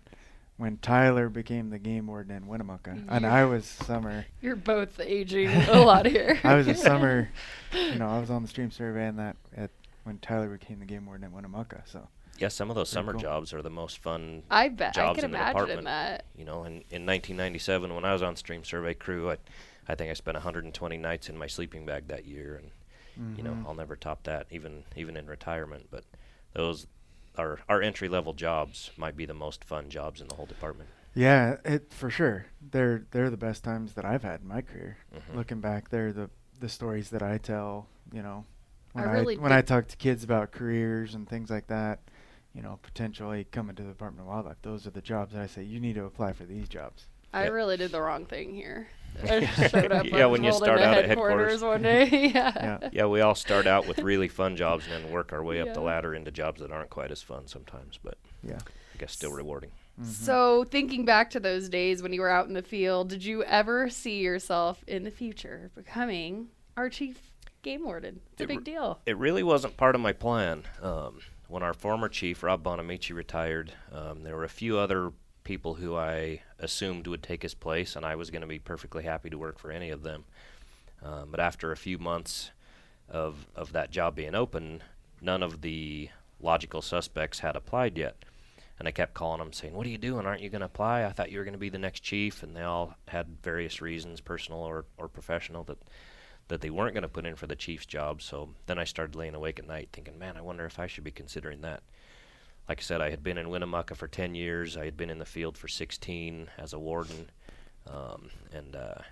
when 0.57 0.79
Tyler 0.79 1.29
became 1.29 1.71
the 1.71 1.79
game 1.79 2.07
warden 2.07 2.35
in 2.35 2.47
Winnemucca, 2.47 2.97
and 3.09 3.27
I 3.27 3.45
was 3.45 3.67
summer. 3.67 4.25
You're 4.41 4.57
both 4.57 4.99
aging 5.01 5.49
a 5.69 5.81
lot 5.81 6.07
here. 6.07 6.39
I 6.45 6.55
was 6.55 6.67
a 6.69 6.75
summer. 6.75 7.31
You 7.73 7.97
know, 7.99 8.09
I 8.09 8.19
was 8.21 8.31
on 8.31 8.41
the 8.43 8.49
stream 8.49 8.71
survey 8.71 9.07
and 9.07 9.19
that 9.19 9.37
at 9.55 9.71
when 10.05 10.19
Tyler 10.19 10.49
became 10.49 10.79
the 10.79 10.87
game 10.87 11.05
warden 11.05 11.25
in 11.27 11.33
Winnemucca. 11.33 11.83
So 11.85 12.09
Yeah, 12.39 12.49
some 12.49 12.71
of 12.71 12.77
those 12.77 12.89
Pretty 12.91 13.03
summer 13.07 13.13
cool. 13.13 13.21
jobs 13.21 13.53
are 13.53 13.61
the 13.61 13.69
most 13.71 13.99
fun 13.99 14.45
I 14.51 14.69
bet 14.69 14.97
I 14.97 15.13
can 15.15 15.25
in 15.27 15.31
the 15.33 15.37
imagine 15.37 15.53
department. 15.61 15.85
that. 15.85 16.25
You 16.37 16.45
know, 16.47 16.65
in, 16.65 16.73
in 16.91 17.05
1997, 17.05 17.95
when 17.95 18.05
I 18.07 18.13
was 18.15 18.23
on 18.23 18.35
Stream 18.37 18.65
Survey 18.65 18.95
Crew, 18.95 19.31
I, 19.31 19.37
I 19.89 19.95
think 19.95 20.11
I 20.11 20.15
spent 20.15 20.37
120 20.37 20.97
nights 20.97 21.29
in 21.29 21.37
my 21.37 21.47
sleeping 21.49 21.85
bag 21.85 22.09
that 22.09 22.25
year, 22.25 22.63
and 22.63 23.37
you 23.37 23.43
know, 23.43 23.51
mhm. 23.53 23.67
I'll 23.67 23.75
never 23.75 23.97
top 23.97 24.23
that, 24.25 24.47
even 24.51 24.85
even 24.95 25.17
in 25.17 25.27
retirement. 25.27 25.89
But 25.91 26.05
those 26.55 26.87
our 27.39 27.61
our 27.69 27.83
entry 27.83 28.09
level 28.09 28.33
jobs 28.33 28.91
might 28.97 29.17
be 29.17 29.27
the 29.27 29.35
most 29.35 29.65
fun 29.65 29.89
jobs 29.89 30.21
in 30.21 30.29
the 30.29 30.35
whole 30.35 30.47
department. 30.47 30.89
yeah, 31.15 31.57
it 31.65 31.93
for 31.93 32.11
sure. 32.11 32.47
They're 32.71 33.05
they're 33.11 33.31
the 33.31 33.37
best 33.37 33.65
times 33.65 33.95
that 33.95 34.05
I've 34.05 34.23
had 34.23 34.41
in 34.43 34.49
my 34.49 34.61
career. 34.63 34.99
Mhm. 35.15 35.35
Looking 35.37 35.61
back, 35.61 35.89
they're 35.91 36.13
the 36.13 36.31
the 36.61 36.69
stories 36.69 37.11
that 37.11 37.23
I 37.23 37.39
tell. 37.39 37.87
You 38.13 38.23
know, 38.23 38.45
when 38.93 39.05
I, 39.09 39.13
really 39.13 39.37
when 39.37 39.53
I 39.53 39.63
talk 39.63 39.89
to 39.89 39.97
kids 39.97 40.25
about 40.25 40.53
careers 40.53 41.15
and 41.15 41.29
things 41.29 41.51
like 41.51 41.67
that. 41.69 42.01
You 42.55 42.63
know, 42.63 42.79
potentially 42.83 43.45
coming 43.53 43.77
to 43.77 43.83
the 43.83 43.91
Department 43.91 44.23
of 44.27 44.29
Wildlife. 44.33 44.63
Those 44.63 44.87
are 44.87 44.91
the 44.91 45.03
jobs 45.03 45.35
that 45.35 45.43
I 45.43 45.47
say 45.47 45.63
you 45.63 45.79
need 45.79 45.97
to 45.97 46.05
apply 46.07 46.33
for 46.33 46.45
these 46.47 46.71
jobs. 46.71 47.07
I 47.35 47.45
Yep. 47.45 47.53
really 47.53 47.77
did 47.77 47.93
the 47.93 48.01
wrong 48.01 48.25
thing 48.25 48.55
here. 48.55 48.89
I 49.25 49.47
showed 49.69 49.93
up 49.93 50.07
Yeah, 50.07 50.27
when 50.27 50.45
you 50.45 50.53
start 50.53 50.79
into 50.81 50.89
out 50.89 50.99
at 50.99 51.05
headquarters 51.07 51.53
headquarters. 51.53 51.63
one 51.63 51.83
day. 51.83 52.31
yeah. 52.35 52.79
Yeah. 52.83 52.89
Yeah, 52.93 53.07
we 53.07 53.21
all 53.21 53.35
start 53.35 53.67
out 53.67 53.87
with 53.87 53.99
really 54.01 54.29
fun 54.29 54.57
jobs 54.57 54.85
and 54.91 55.05
then 55.05 55.13
work 55.13 55.33
our 55.33 55.43
way 55.43 55.61
up 55.61 55.75
the 55.75 55.81
ladder 55.81 56.15
into 56.15 56.31
jobs 56.31 56.61
that 56.61 56.71
aren't 56.73 56.91
quite 56.91 57.11
as 57.11 57.23
fun 57.23 57.47
sometimes, 57.47 57.99
but 58.03 58.19
Yeah. 58.43 58.59
I 58.95 58.99
guess 58.99 59.13
still 59.13 59.33
rewarding. 59.33 59.71
So, 60.03 60.65
thinking 60.65 61.07
back 61.07 61.31
to 61.31 61.41
those 61.41 61.71
days 61.71 62.03
when 62.03 62.13
you 62.13 62.21
were 62.21 62.29
out 62.29 62.49
in 62.49 62.53
the 62.53 62.61
field, 62.63 63.09
did 63.09 63.25
you 63.25 63.43
ever 63.45 63.89
see 63.89 64.19
yourself 64.21 64.85
in 64.87 65.05
the 65.05 65.11
future 65.11 65.71
becoming 65.75 66.49
our 66.77 66.91
chief 66.91 67.19
game 67.63 67.83
warden? 67.85 68.21
It's 68.33 68.43
a 68.43 68.47
big 68.47 68.59
re- 68.59 68.65
deal. 68.65 69.01
It 69.07 69.17
really 69.17 69.43
wasn't 69.43 69.79
part 69.79 69.95
of 69.95 70.03
my 70.03 70.13
plan. 70.13 70.65
Um, 70.83 71.21
when 71.49 71.63
our 71.63 71.73
former 71.73 72.11
chief, 72.11 72.43
Rob 72.43 72.63
Buonamici, 72.63 73.15
retired, 73.15 73.73
um, 73.91 74.23
there 74.23 74.37
were 74.37 74.45
a 74.45 74.51
few 74.51 74.77
other 74.77 75.13
people 75.47 75.75
who 75.75 75.95
I 75.95 76.43
assumed 76.59 77.07
would 77.07 77.23
take 77.23 77.43
his 77.43 77.55
place, 77.55 77.95
and 77.95 78.05
I 78.05 78.17
was 78.17 78.31
going 78.31 78.41
to 78.41 78.49
be 78.49 78.59
perfectly 78.59 79.05
happy 79.05 79.31
to 79.31 79.39
work 79.39 79.61
for 79.61 79.71
any 79.71 79.91
of 79.91 80.03
them. 80.03 80.25
Um, 81.01 81.29
but 81.31 81.39
after 81.39 81.71
a 81.71 81.77
few 81.77 81.99
months 81.99 82.51
of, 83.09 83.47
of 83.55 83.71
that 83.71 83.93
job 83.93 84.17
being 84.17 84.35
open, 84.35 84.83
none 85.21 85.45
of 85.45 85.61
the 85.63 86.11
logical 86.41 86.83
suspects 86.83 87.39
had 87.39 87.55
applied 87.55 87.97
yet. 87.97 88.17
And 88.77 88.89
I 88.89 88.91
kept 88.91 89.15
calling 89.15 89.39
them 89.39 89.53
saying, 89.53 89.73
What 89.73 89.87
are 89.87 89.91
you 89.91 89.99
doing? 89.99 90.27
Aren't 90.27 90.43
you 90.43 90.51
going 90.51 90.61
to 90.61 90.67
apply? 90.67 91.05
I 91.05 91.13
thought 91.13 91.31
you 91.31 91.39
were 91.39 91.45
going 91.45 91.53
to 91.53 91.59
be 91.59 91.71
the 91.71 91.79
next 91.79 92.01
chief. 92.01 92.43
And 92.43 92.55
they 92.55 92.63
all 92.63 92.97
had 93.07 93.39
various 93.41 93.81
reasons, 93.81 94.21
personal 94.21 94.61
or, 94.61 94.85
or 94.99 95.09
professional, 95.09 95.63
that 95.65 95.79
that 96.49 96.61
they 96.61 96.71
weren't 96.71 96.95
going 96.95 97.03
to 97.03 97.09
put 97.09 97.27
in 97.27 97.35
for 97.35 97.47
the 97.47 97.57
chief's 97.57 97.87
job. 97.87 98.23
So 98.23 98.51
then 98.67 98.79
I 98.79 98.85
started 98.85 99.17
laying 99.17 99.35
awake 99.35 99.59
at 99.59 99.67
night 99.67 99.89
thinking, 99.93 100.19
man, 100.19 100.37
I 100.37 100.43
wonder 100.43 100.65
if 100.65 100.79
I 100.79 100.87
should 100.87 101.05
be 101.05 101.11
considering 101.11 101.61
that. 101.63 101.83
Like 102.69 102.81
I 102.81 102.83
said, 102.83 103.01
I 103.01 103.11
had 103.11 103.23
been 103.23 103.39
in 103.39 103.49
Winnemucca 103.49 103.95
for 103.95 104.09
10 104.09 104.35
years. 104.35 104.77
I 104.77 104.85
had 104.85 104.97
been 104.97 105.11
in 105.11 105.19
the 105.19 105.25
field 105.25 105.57
for 105.57 105.69
16 105.69 106.49
as 106.59 106.73
a 106.73 106.79
warden, 106.79 107.31
um, 107.87 108.31
and 108.53 108.75
uh, 108.75 109.03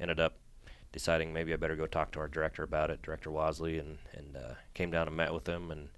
ended 0.00 0.18
up 0.18 0.36
deciding 0.92 1.32
maybe 1.32 1.52
I 1.52 1.56
better 1.56 1.76
go 1.76 1.86
talk 1.86 2.10
to 2.12 2.20
our 2.20 2.28
director 2.28 2.62
about 2.62 2.90
it, 2.90 3.02
Director 3.02 3.30
Wasley, 3.30 3.80
and 3.80 3.98
and 4.14 4.36
uh, 4.36 4.54
came 4.74 4.90
down 4.90 5.08
and 5.08 5.16
met 5.16 5.32
with 5.34 5.46
him, 5.46 5.70
and 5.70 5.88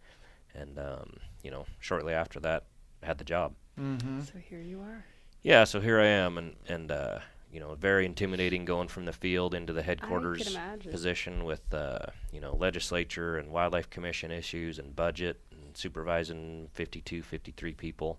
and 0.54 0.78
um, 0.78 1.16
you 1.42 1.50
know 1.50 1.66
shortly 1.78 2.12
after 2.12 2.40
that 2.40 2.64
had 3.02 3.18
the 3.18 3.24
job. 3.24 3.54
Mm-hmm. 3.78 4.22
So, 4.22 4.32
here 4.48 4.60
you 4.60 4.80
are. 4.80 5.04
Yeah, 5.42 5.64
so 5.64 5.80
here 5.80 6.00
I 6.00 6.06
am, 6.06 6.38
and 6.38 6.56
and 6.68 6.90
uh, 6.90 7.18
you 7.54 7.60
know, 7.60 7.76
very 7.76 8.04
intimidating 8.04 8.64
going 8.64 8.88
from 8.88 9.04
the 9.04 9.12
field 9.12 9.54
into 9.54 9.72
the 9.72 9.82
headquarters 9.82 10.56
position 10.90 11.44
with 11.44 11.72
uh, 11.72 12.00
you 12.32 12.40
know 12.40 12.56
legislature 12.56 13.38
and 13.38 13.48
wildlife 13.52 13.88
commission 13.90 14.32
issues 14.32 14.80
and 14.80 14.96
budget 14.96 15.40
and 15.52 15.53
supervising 15.76 16.68
52, 16.72 17.22
53 17.22 17.72
people, 17.74 18.18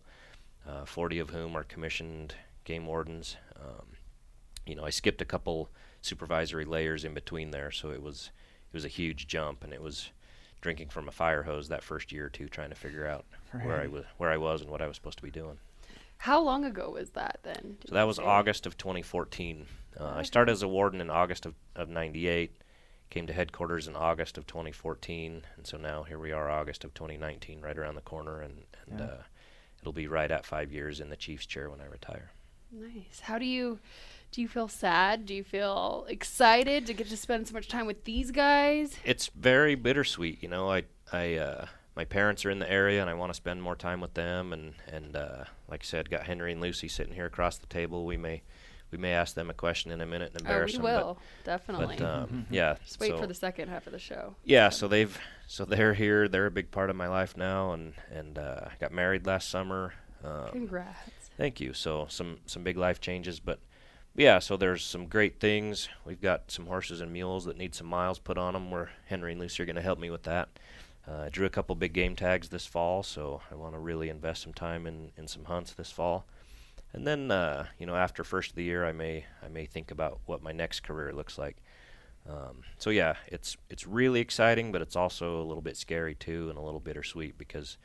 uh, 0.68 0.86
40 0.86 1.20
of 1.20 1.30
whom 1.30 1.56
are 1.56 1.64
commissioned 1.64 2.36
game 2.64 2.86
wardens. 2.86 3.38
Um, 3.60 3.86
you 4.66 4.76
know, 4.76 4.84
I 4.86 4.90
skipped 4.90 5.22
a 5.22 5.26
couple 5.26 5.70
supervisory 6.02 6.66
layers 6.66 7.04
in 7.06 7.14
between 7.14 7.52
there, 7.52 7.72
so 7.72 7.92
it 7.92 8.02
was 8.02 8.32
it 8.72 8.74
was 8.74 8.86
a 8.86 8.90
huge 8.90 9.28
jump, 9.28 9.64
and 9.64 9.74
it 9.74 9.82
was 9.82 10.10
drinking 10.62 10.90
from 10.90 11.08
a 11.08 11.12
fire 11.12 11.44
hose 11.44 11.70
that 11.70 11.84
first 11.84 12.12
year 12.12 12.26
or 12.26 12.30
two, 12.30 12.48
trying 12.50 12.70
to 12.70 12.76
figure 12.76 13.06
out 13.08 13.26
where 13.64 13.80
I 13.80 13.88
was 13.88 14.04
where 14.18 14.32
I 14.32 14.38
was 14.38 14.62
and 14.62 14.70
what 14.70 14.82
I 14.82 14.88
was 14.88 14.96
supposed 14.96 15.18
to 15.18 15.24
be 15.24 15.32
doing. 15.32 15.58
How 16.18 16.42
long 16.42 16.66
ago 16.66 16.92
was 16.92 17.12
that 17.12 17.40
then? 17.44 17.78
did 17.82 17.90
So 17.90 17.96
that 17.96 18.08
was 18.08 18.18
say? 18.18 18.24
August 18.24 18.66
of 18.66 18.78
2014. 18.78 19.66
Uh, 20.00 20.14
I 20.16 20.24
started 20.24 20.52
as 20.52 20.64
a 20.64 20.68
warden 20.68 21.00
in 21.02 21.10
August 21.10 21.46
of, 21.46 21.54
of 21.76 21.90
98, 21.90 22.52
came 23.10 23.28
to 23.28 23.34
headquarters 23.34 23.88
in 23.88 23.96
August 23.96 24.38
of 24.38 24.46
2014, 24.48 25.44
and 25.58 25.68
so 25.68 25.78
now 25.78 26.04
here 26.04 26.20
we 26.20 26.32
are, 26.32 26.50
August 26.50 26.84
of 26.84 26.94
2019, 26.94 27.62
right 27.62 27.78
around 27.78 27.96
the 27.96 28.02
corner, 28.02 28.42
and, 28.42 28.64
and 28.90 29.00
Yeah. 29.00 29.06
uh, 29.06 29.22
it'll 29.82 29.94
be 29.94 30.08
right 30.08 30.32
at 30.32 30.46
five 30.46 30.72
years 30.72 31.00
in 31.00 31.10
the 31.10 31.16
chief's 31.16 31.46
chair 31.46 31.70
when 31.70 31.82
I 31.82 31.86
retire. 31.86 32.32
Nice. 32.72 33.22
How 33.22 33.38
do 33.38 33.46
you 33.46 33.80
do 34.32 34.42
you 34.42 34.48
feel 34.50 34.68
sad? 34.68 35.26
Do 35.26 35.34
you 35.34 35.46
feel 35.46 36.06
excited 36.10 36.86
to 36.88 36.94
get 36.94 37.08
to 37.08 37.16
spend 37.16 37.48
so 37.48 37.54
much 37.54 37.70
time 37.70 37.86
with 37.86 38.04
these 38.04 38.32
guys? 38.32 38.98
It's 39.06 39.28
very 39.28 39.76
bittersweet, 39.76 40.44
you 40.44 40.50
know. 40.50 40.70
I, 40.70 40.84
I, 41.14 41.36
uh, 41.36 41.66
my 41.96 42.04
parents 42.04 42.44
are 42.44 42.50
in 42.50 42.60
the 42.60 42.70
area, 42.70 43.00
and 43.00 43.10
I 43.10 43.14
want 43.14 43.30
to 43.30 43.34
spend 43.36 43.62
more 43.64 43.78
time 43.78 44.02
with 44.02 44.14
them. 44.16 44.52
And 44.52 44.74
and 44.92 45.16
uh, 45.16 45.46
like 45.70 45.84
I 45.84 45.86
said, 45.86 46.10
got 46.10 46.26
Henry 46.26 46.52
and 46.52 46.60
Lucy 46.60 46.90
sitting 46.90 47.14
here 47.14 47.28
across 47.28 47.58
the 47.58 47.68
table. 47.68 48.06
We 48.06 48.18
may, 48.18 48.42
we 48.96 49.02
may 49.02 49.12
ask 49.12 49.36
them 49.36 49.50
a 49.50 49.54
question 49.54 49.92
in 49.92 50.00
a 50.00 50.06
minute 50.06 50.32
and 50.36 50.48
Oh, 50.48 50.64
we 50.66 50.72
them. 50.72 50.82
will 50.82 51.18
But, 51.44 51.46
definitely. 51.46 51.98
but 52.00 52.06
um, 52.06 52.46
yeah, 52.52 52.76
Just 52.86 53.00
wait 53.02 53.10
so- 53.10 53.18
for 53.18 53.28
the 53.28 53.34
second 53.34 53.68
half 53.68 53.88
of 53.88 53.92
the 53.94 54.00
show. 54.00 54.36
Yeah, 54.46 54.70
so 54.70 54.88
they've 54.88 55.18
so 55.48 55.66
they're 55.66 55.94
here. 55.94 56.28
They're 56.30 56.46
a 56.46 56.52
big 56.52 56.72
part 56.72 56.90
of 56.90 56.96
my 56.96 57.08
life 57.08 57.36
now, 57.36 57.74
and 57.74 57.94
and 58.10 58.38
uh, 58.38 58.70
got 58.80 58.92
married 58.94 59.26
last 59.26 59.50
summer. 59.50 59.94
Um, 60.24 60.48
Congrats. 60.52 61.30
thank 61.38 61.60
you. 61.60 61.74
So 61.74 62.06
some 62.10 62.38
some 62.46 62.64
big 62.64 62.78
life 62.78 63.02
changes, 63.02 63.40
but 63.42 63.60
yeah. 64.16 64.40
So 64.40 64.56
there's 64.56 64.84
some 64.84 65.08
great 65.08 65.40
things. 65.42 65.90
We've 66.06 66.22
got 66.22 66.50
some 66.52 66.68
horses 66.68 67.02
and 67.02 67.12
mules 67.12 67.44
that 67.46 67.58
need 67.58 67.76
some 67.76 67.88
miles 67.88 68.18
put 68.18 68.38
on 68.38 68.54
them. 68.54 68.72
Where 68.72 68.92
Henry 69.08 69.34
and 69.34 69.42
Lucy 69.42 69.62
are 69.62 69.66
going 69.66 69.76
to 69.76 69.82
help 69.82 70.00
me 70.00 70.10
with 70.10 70.24
that. 70.24 70.48
Uh, 71.08 71.24
I 71.26 71.30
drew 71.30 71.46
a 71.46 71.50
couple 71.52 71.76
big 71.76 71.94
game 71.94 72.16
tags 72.16 72.48
this 72.50 72.66
fall, 72.66 73.04
so 73.04 73.42
I 73.52 73.56
want 73.56 73.74
to 73.76 73.80
really 73.80 74.10
invest 74.10 74.42
some 74.42 74.54
time 74.54 74.88
in, 74.88 75.12
in 75.18 75.28
some 75.28 75.44
hunts 75.46 75.74
this 75.74 75.92
fall. 75.92 76.26
And 76.96 77.06
then, 77.06 77.30
uh, 77.30 77.66
you 77.78 77.86
know, 77.86 77.96
after 77.98 78.24
first 78.24 78.52
of 78.52 78.56
the 78.56 78.64
year, 78.64 78.86
I 78.86 78.94
may 78.94 79.26
I 79.44 79.50
may 79.50 79.66
think 79.66 79.92
about 79.92 80.22
what 80.26 80.42
my 80.42 80.54
next 80.54 80.80
career 80.80 81.12
looks 81.12 81.38
like. 81.38 81.58
Um, 82.28 82.64
so 82.78 82.90
yeah, 82.90 83.16
it's 83.28 83.58
it's 83.70 83.86
really 83.86 84.22
exciting, 84.22 84.72
but 84.72 84.82
it's 84.82 84.96
also 84.96 85.42
a 85.42 85.44
little 85.44 85.62
bit 85.62 85.76
scary 85.76 86.16
too, 86.16 86.50
and 86.50 86.58
a 86.58 86.62
little 86.62 86.80
bittersweet 86.80 87.38
because 87.38 87.78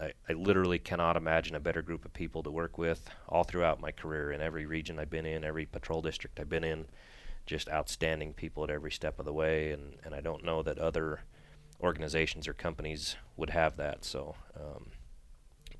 I, 0.00 0.14
I 0.28 0.32
literally 0.32 0.80
cannot 0.80 1.16
imagine 1.16 1.54
a 1.54 1.60
better 1.60 1.80
group 1.80 2.04
of 2.04 2.12
people 2.12 2.42
to 2.42 2.50
work 2.50 2.76
with 2.76 3.08
all 3.28 3.44
throughout 3.44 3.80
my 3.80 3.92
career 3.92 4.32
in 4.32 4.40
every 4.40 4.66
region 4.66 4.98
I've 4.98 5.10
been 5.10 5.26
in, 5.26 5.44
every 5.44 5.64
patrol 5.64 6.02
district 6.02 6.40
I've 6.40 6.48
been 6.48 6.64
in. 6.64 6.86
Just 7.46 7.68
outstanding 7.68 8.32
people 8.32 8.64
at 8.64 8.70
every 8.70 8.90
step 8.90 9.20
of 9.20 9.26
the 9.26 9.32
way, 9.32 9.70
and, 9.70 9.94
and 10.02 10.12
I 10.12 10.20
don't 10.20 10.44
know 10.44 10.62
that 10.64 10.78
other 10.78 11.20
organizations 11.80 12.48
or 12.48 12.54
companies 12.54 13.14
would 13.36 13.50
have 13.50 13.76
that. 13.76 14.04
So, 14.04 14.34
um, 14.58 14.86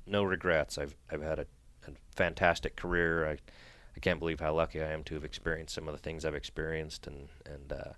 no 0.07 0.23
regrets. 0.23 0.77
I've 0.77 0.95
I've 1.11 1.21
had 1.21 1.39
a, 1.39 1.47
a 1.87 2.15
fantastic 2.15 2.75
career. 2.75 3.27
I 3.27 3.37
I 3.95 3.99
can't 4.01 4.19
believe 4.19 4.41
how 4.41 4.53
lucky 4.53 4.81
I 4.81 4.91
am 4.91 5.03
to 5.05 5.15
have 5.15 5.23
experienced 5.23 5.73
some 5.73 5.87
of 5.87 5.93
the 5.93 6.01
things 6.01 6.25
I've 6.25 6.35
experienced, 6.35 7.07
and 7.07 7.29
and 7.45 7.71
uh, 7.71 7.93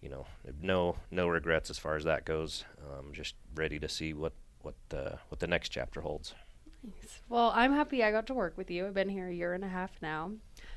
you 0.00 0.08
know, 0.08 0.26
no 0.60 0.96
no 1.10 1.28
regrets 1.28 1.70
as 1.70 1.78
far 1.78 1.96
as 1.96 2.04
that 2.04 2.24
goes. 2.24 2.64
Um, 2.82 3.12
just 3.12 3.34
ready 3.54 3.78
to 3.78 3.88
see 3.88 4.12
what 4.12 4.32
what 4.62 4.74
uh, 4.92 5.16
what 5.28 5.40
the 5.40 5.46
next 5.46 5.70
chapter 5.70 6.00
holds. 6.00 6.34
Nice. 6.82 7.20
Well, 7.28 7.52
I'm 7.54 7.72
happy 7.72 8.02
I 8.02 8.12
got 8.12 8.26
to 8.28 8.34
work 8.34 8.56
with 8.56 8.70
you. 8.70 8.86
I've 8.86 8.94
been 8.94 9.08
here 9.08 9.28
a 9.28 9.34
year 9.34 9.54
and 9.54 9.64
a 9.64 9.68
half 9.68 9.90
now. 10.00 10.32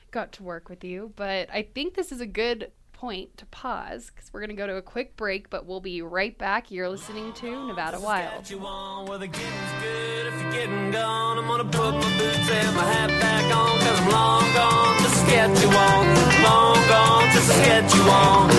Got 0.10 0.31
to 0.34 0.43
work 0.43 0.67
with 0.67 0.84
you, 0.84 1.13
but 1.15 1.50
I 1.51 1.62
think 1.62 1.93
this 1.93 2.12
is 2.12 2.22
a 2.22 2.25
good 2.25 2.72
point 3.01 3.36
to 3.36 3.48
pause 3.48 4.12
because 4.13 4.31
we're 4.31 4.39
going 4.39 4.51
to 4.51 4.55
go 4.55 4.67
to 4.67 4.75
a 4.75 4.81
quick 4.81 5.17
break, 5.17 5.50
but 5.50 5.65
we'll 5.65 5.81
be 5.81 6.03
right 6.03 6.38
back. 6.38 6.70
You're 6.70 6.88
listening 6.88 7.34
to 7.34 7.65
Nevada 7.65 8.00
Wild. 8.00 8.48
you 8.48 8.60
on 8.60 9.08
where 9.08 9.17
good. 9.17 9.31
If 9.31 10.39
you're 10.39 10.51
getting 10.51 10.91
gone, 10.91 11.39
I'm 11.39 11.48
gonna 11.48 11.63
put 11.63 11.96
my 11.96 12.17
boots 12.20 12.50
and 12.51 12.75
my 12.75 12.84
hat 12.84 13.10
back 13.20 13.43
on. 13.55 13.79
Cause 13.79 14.00
I'm 14.00 14.10
long 14.12 14.53
gone 14.53 14.98
to 14.98 15.10
Saskatchewan. 15.10 16.43
Long 16.43 16.75
gone 16.88 17.27
to 17.31 17.41
Saskatchewan. 17.41 18.51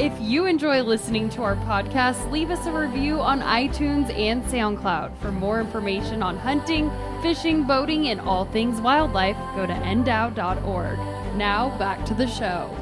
If 0.00 0.18
you 0.20 0.46
enjoy 0.46 0.82
listening 0.82 1.28
to 1.30 1.42
our 1.42 1.56
podcast, 1.56 2.28
leave 2.32 2.50
us 2.50 2.66
a 2.66 2.72
review 2.72 3.20
on 3.20 3.40
iTunes 3.40 4.12
and 4.18 4.42
SoundCloud. 4.44 5.16
For 5.18 5.30
more 5.30 5.60
information 5.60 6.24
on 6.24 6.38
hunting, 6.38 6.90
fishing, 7.22 7.64
boating, 7.64 8.08
and 8.08 8.20
all 8.20 8.46
things 8.46 8.80
wildlife, 8.80 9.36
go 9.54 9.66
to 9.66 9.74
ndow.org. 9.74 11.09
Now, 11.36 11.76
back 11.78 12.04
to 12.06 12.14
the 12.14 12.26
show. 12.26 12.74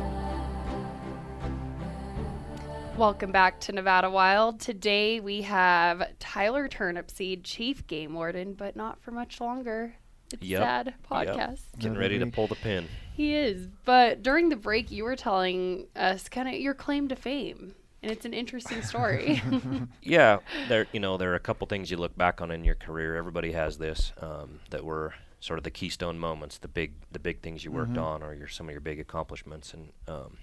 Welcome 2.97 3.31
back 3.31 3.61
to 3.61 3.73
Nevada 3.73 4.11
Wild. 4.11 4.59
Today 4.59 5.21
we 5.21 5.43
have 5.43 6.02
Tyler 6.19 6.69
Turnipseed, 6.69 7.40
Chief 7.45 7.87
Game 7.87 8.14
Warden, 8.14 8.55
but 8.55 8.75
not 8.75 9.00
for 9.00 9.11
much 9.12 9.40
longer. 9.40 9.95
It's 10.33 10.43
Yep. 10.43 10.61
sad 10.62 10.87
Yep. 10.87 10.95
podcast. 11.11 11.61
Getting 11.76 11.90
Another 11.90 12.00
ready 12.00 12.19
to 12.19 12.26
pull 12.26 12.47
the 12.49 12.57
pin. 12.57 12.88
He 13.14 13.35
is. 13.35 13.69
But 13.85 14.23
during 14.23 14.49
the 14.49 14.57
break, 14.57 14.90
you 14.90 15.05
were 15.05 15.17
telling 15.17 15.87
us 15.95 16.28
kind 16.28 16.49
of 16.49 16.55
your 16.55 16.75
claim 16.75 17.09
to 17.09 17.17
fame. 17.17 17.75
And 18.02 18.11
it's 18.12 18.25
an 18.25 18.33
interesting 18.35 18.83
story. 18.83 19.43
Yeah, 20.02 20.38
there 20.69 20.87
you 20.93 21.00
know 21.00 21.17
there 21.19 21.33
are 21.33 21.37
a 21.37 21.40
couple 21.40 21.67
things 21.67 21.90
you 21.90 21.97
look 21.99 22.17
back 22.17 22.40
on 22.40 22.50
in 22.50 22.64
your 22.64 22.75
career. 22.76 23.17
Everybody 23.17 23.52
has 23.52 23.76
this 23.78 24.12
um, 24.21 24.61
that 24.71 24.85
were 24.85 25.14
sort 25.40 25.59
of 25.59 25.64
the 25.64 25.71
keystone 25.71 26.18
moments, 26.18 26.59
the 26.59 26.68
big 26.68 26.95
the 27.12 27.18
big 27.18 27.40
things 27.40 27.64
you 27.64 27.71
worked 27.71 27.97
on, 27.97 28.23
or 28.23 28.35
your 28.35 28.49
some 28.49 28.68
of 28.68 28.73
your 28.73 28.80
big 28.80 29.00
accomplishments. 29.00 29.73
And 29.73 29.92
um, 30.07 30.38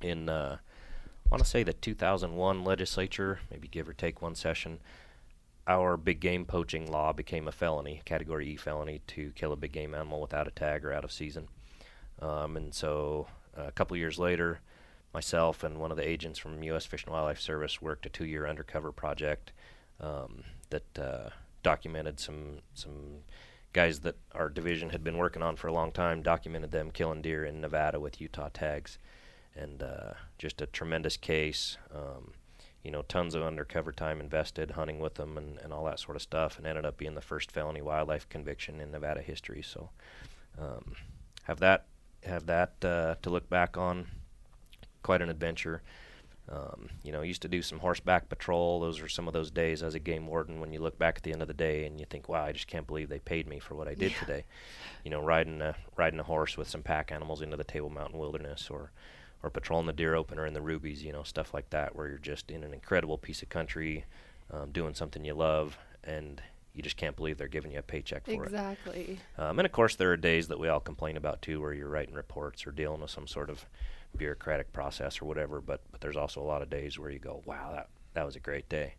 in 0.00 0.28
uh, 0.28 0.58
I 1.26 1.28
want 1.30 1.42
to 1.42 1.48
say 1.48 1.62
the 1.62 1.72
2001 1.72 2.64
legislature, 2.64 3.40
maybe 3.50 3.68
give 3.68 3.88
or 3.88 3.92
take 3.94 4.20
one 4.20 4.34
session, 4.34 4.80
our 5.66 5.96
big 5.96 6.20
game 6.20 6.44
poaching 6.44 6.90
law 6.90 7.12
became 7.12 7.48
a 7.48 7.52
felony, 7.52 8.02
Category 8.04 8.48
E 8.48 8.56
felony, 8.56 9.00
to 9.08 9.32
kill 9.34 9.52
a 9.52 9.56
big 9.56 9.72
game 9.72 9.94
animal 9.94 10.20
without 10.20 10.48
a 10.48 10.50
tag 10.50 10.84
or 10.84 10.92
out 10.92 11.04
of 11.04 11.12
season. 11.12 11.48
Um, 12.20 12.56
and 12.56 12.74
so 12.74 13.28
uh, 13.56 13.64
a 13.64 13.72
couple 13.72 13.96
years 13.96 14.18
later, 14.18 14.60
myself 15.14 15.62
and 15.62 15.78
one 15.78 15.90
of 15.90 15.96
the 15.96 16.08
agents 16.08 16.38
from 16.38 16.62
U.S. 16.62 16.86
Fish 16.86 17.04
and 17.04 17.12
Wildlife 17.12 17.40
Service 17.40 17.80
worked 17.80 18.06
a 18.06 18.08
two-year 18.08 18.46
undercover 18.46 18.92
project 18.92 19.52
um, 20.00 20.44
that 20.70 20.98
uh, 20.98 21.30
documented 21.62 22.18
some 22.18 22.58
some 22.74 23.22
guys 23.72 24.00
that 24.00 24.16
our 24.34 24.48
division 24.48 24.90
had 24.90 25.02
been 25.02 25.16
working 25.16 25.42
on 25.42 25.56
for 25.56 25.68
a 25.68 25.72
long 25.72 25.92
time. 25.92 26.22
Documented 26.22 26.70
them 26.70 26.90
killing 26.90 27.22
deer 27.22 27.44
in 27.44 27.60
Nevada 27.60 27.98
with 28.00 28.20
Utah 28.20 28.50
tags, 28.52 28.98
and 29.56 29.82
uh, 29.82 30.14
just 30.38 30.60
a 30.60 30.66
tremendous 30.66 31.16
case. 31.16 31.76
Um, 31.94 32.32
you 32.82 32.90
know, 32.90 33.02
tons 33.02 33.34
of 33.34 33.42
undercover 33.42 33.92
time 33.92 34.20
invested 34.20 34.72
hunting 34.72 34.98
with 34.98 35.14
them 35.14 35.38
and, 35.38 35.58
and 35.58 35.72
all 35.72 35.84
that 35.84 36.00
sort 36.00 36.16
of 36.16 36.22
stuff, 36.22 36.58
and 36.58 36.66
ended 36.66 36.84
up 36.84 36.96
being 36.96 37.14
the 37.14 37.20
first 37.20 37.52
felony 37.52 37.80
wildlife 37.80 38.28
conviction 38.28 38.80
in 38.80 38.90
Nevada 38.90 39.22
history. 39.22 39.62
So, 39.62 39.90
um, 40.58 40.96
have 41.44 41.60
that 41.60 41.86
have 42.24 42.46
that 42.46 42.72
uh, 42.84 43.14
to 43.22 43.30
look 43.30 43.48
back 43.48 43.76
on. 43.76 44.06
Quite 45.02 45.22
an 45.22 45.30
adventure. 45.30 45.82
Um, 46.48 46.88
you 47.04 47.12
know, 47.12 47.22
used 47.22 47.42
to 47.42 47.48
do 47.48 47.62
some 47.62 47.78
horseback 47.78 48.28
patrol. 48.28 48.80
Those 48.80 49.00
are 49.00 49.08
some 49.08 49.28
of 49.28 49.32
those 49.32 49.50
days 49.50 49.82
as 49.82 49.94
a 49.94 50.00
game 50.00 50.26
warden 50.26 50.60
when 50.60 50.72
you 50.72 50.80
look 50.80 50.98
back 50.98 51.18
at 51.18 51.22
the 51.22 51.32
end 51.32 51.40
of 51.40 51.48
the 51.48 51.54
day 51.54 51.86
and 51.86 52.00
you 52.00 52.06
think, 52.06 52.28
"Wow, 52.28 52.44
I 52.44 52.52
just 52.52 52.66
can't 52.66 52.86
believe 52.86 53.08
they 53.08 53.20
paid 53.20 53.46
me 53.46 53.60
for 53.60 53.76
what 53.76 53.86
I 53.86 53.94
did 53.94 54.10
Yeah. 54.12 54.18
today." 54.18 54.44
You 55.04 55.10
know, 55.12 55.22
riding 55.22 55.62
a 55.62 55.76
riding 55.96 56.18
a 56.18 56.24
horse 56.24 56.56
with 56.56 56.68
some 56.68 56.82
pack 56.82 57.12
animals 57.12 57.42
into 57.42 57.56
the 57.56 57.64
Table 57.64 57.90
Mountain 57.90 58.18
Wilderness, 58.18 58.70
or 58.70 58.90
or 59.42 59.50
patrolling 59.50 59.86
the 59.86 59.92
deer 59.92 60.14
opener 60.14 60.44
in 60.44 60.52
the 60.54 60.60
Rubies. 60.60 61.04
You 61.04 61.12
know, 61.12 61.22
stuff 61.22 61.54
like 61.54 61.70
that, 61.70 61.94
where 61.94 62.08
you're 62.08 62.18
just 62.18 62.50
in 62.50 62.64
an 62.64 62.74
incredible 62.74 63.18
piece 63.18 63.42
of 63.42 63.48
country, 63.48 64.04
um, 64.50 64.72
doing 64.72 64.94
something 64.94 65.24
you 65.24 65.34
love, 65.34 65.78
and 66.02 66.42
you 66.74 66.82
just 66.82 66.96
can't 66.96 67.16
believe 67.16 67.38
they're 67.38 67.48
giving 67.48 67.70
you 67.70 67.78
a 67.78 67.82
paycheck 67.82 68.24
for 68.24 68.32
it. 68.32 68.46
Exactly. 68.46 69.20
Um, 69.38 69.58
and 69.60 69.66
of 69.66 69.72
course, 69.72 69.94
there 69.94 70.10
are 70.10 70.16
days 70.16 70.48
that 70.48 70.58
we 70.58 70.68
all 70.68 70.80
complain 70.80 71.16
about 71.16 71.40
too, 71.42 71.60
where 71.60 71.72
you're 71.72 71.88
writing 71.88 72.14
reports 72.14 72.66
or 72.66 72.72
dealing 72.72 73.00
with 73.00 73.10
some 73.10 73.26
sort 73.28 73.48
of 73.50 73.66
bureaucratic 74.16 74.72
process 74.72 75.20
or 75.20 75.26
whatever. 75.26 75.60
But 75.60 75.80
but 75.90 76.00
there's 76.00 76.16
also 76.16 76.40
a 76.40 76.44
lot 76.44 76.62
of 76.62 76.70
days 76.70 76.98
where 76.98 77.10
you 77.10 77.18
go, 77.18 77.42
wow, 77.44 77.72
that 77.72 77.88
that 78.14 78.24
was 78.26 78.36
a 78.36 78.40
great 78.40 78.68
day. 78.68 78.94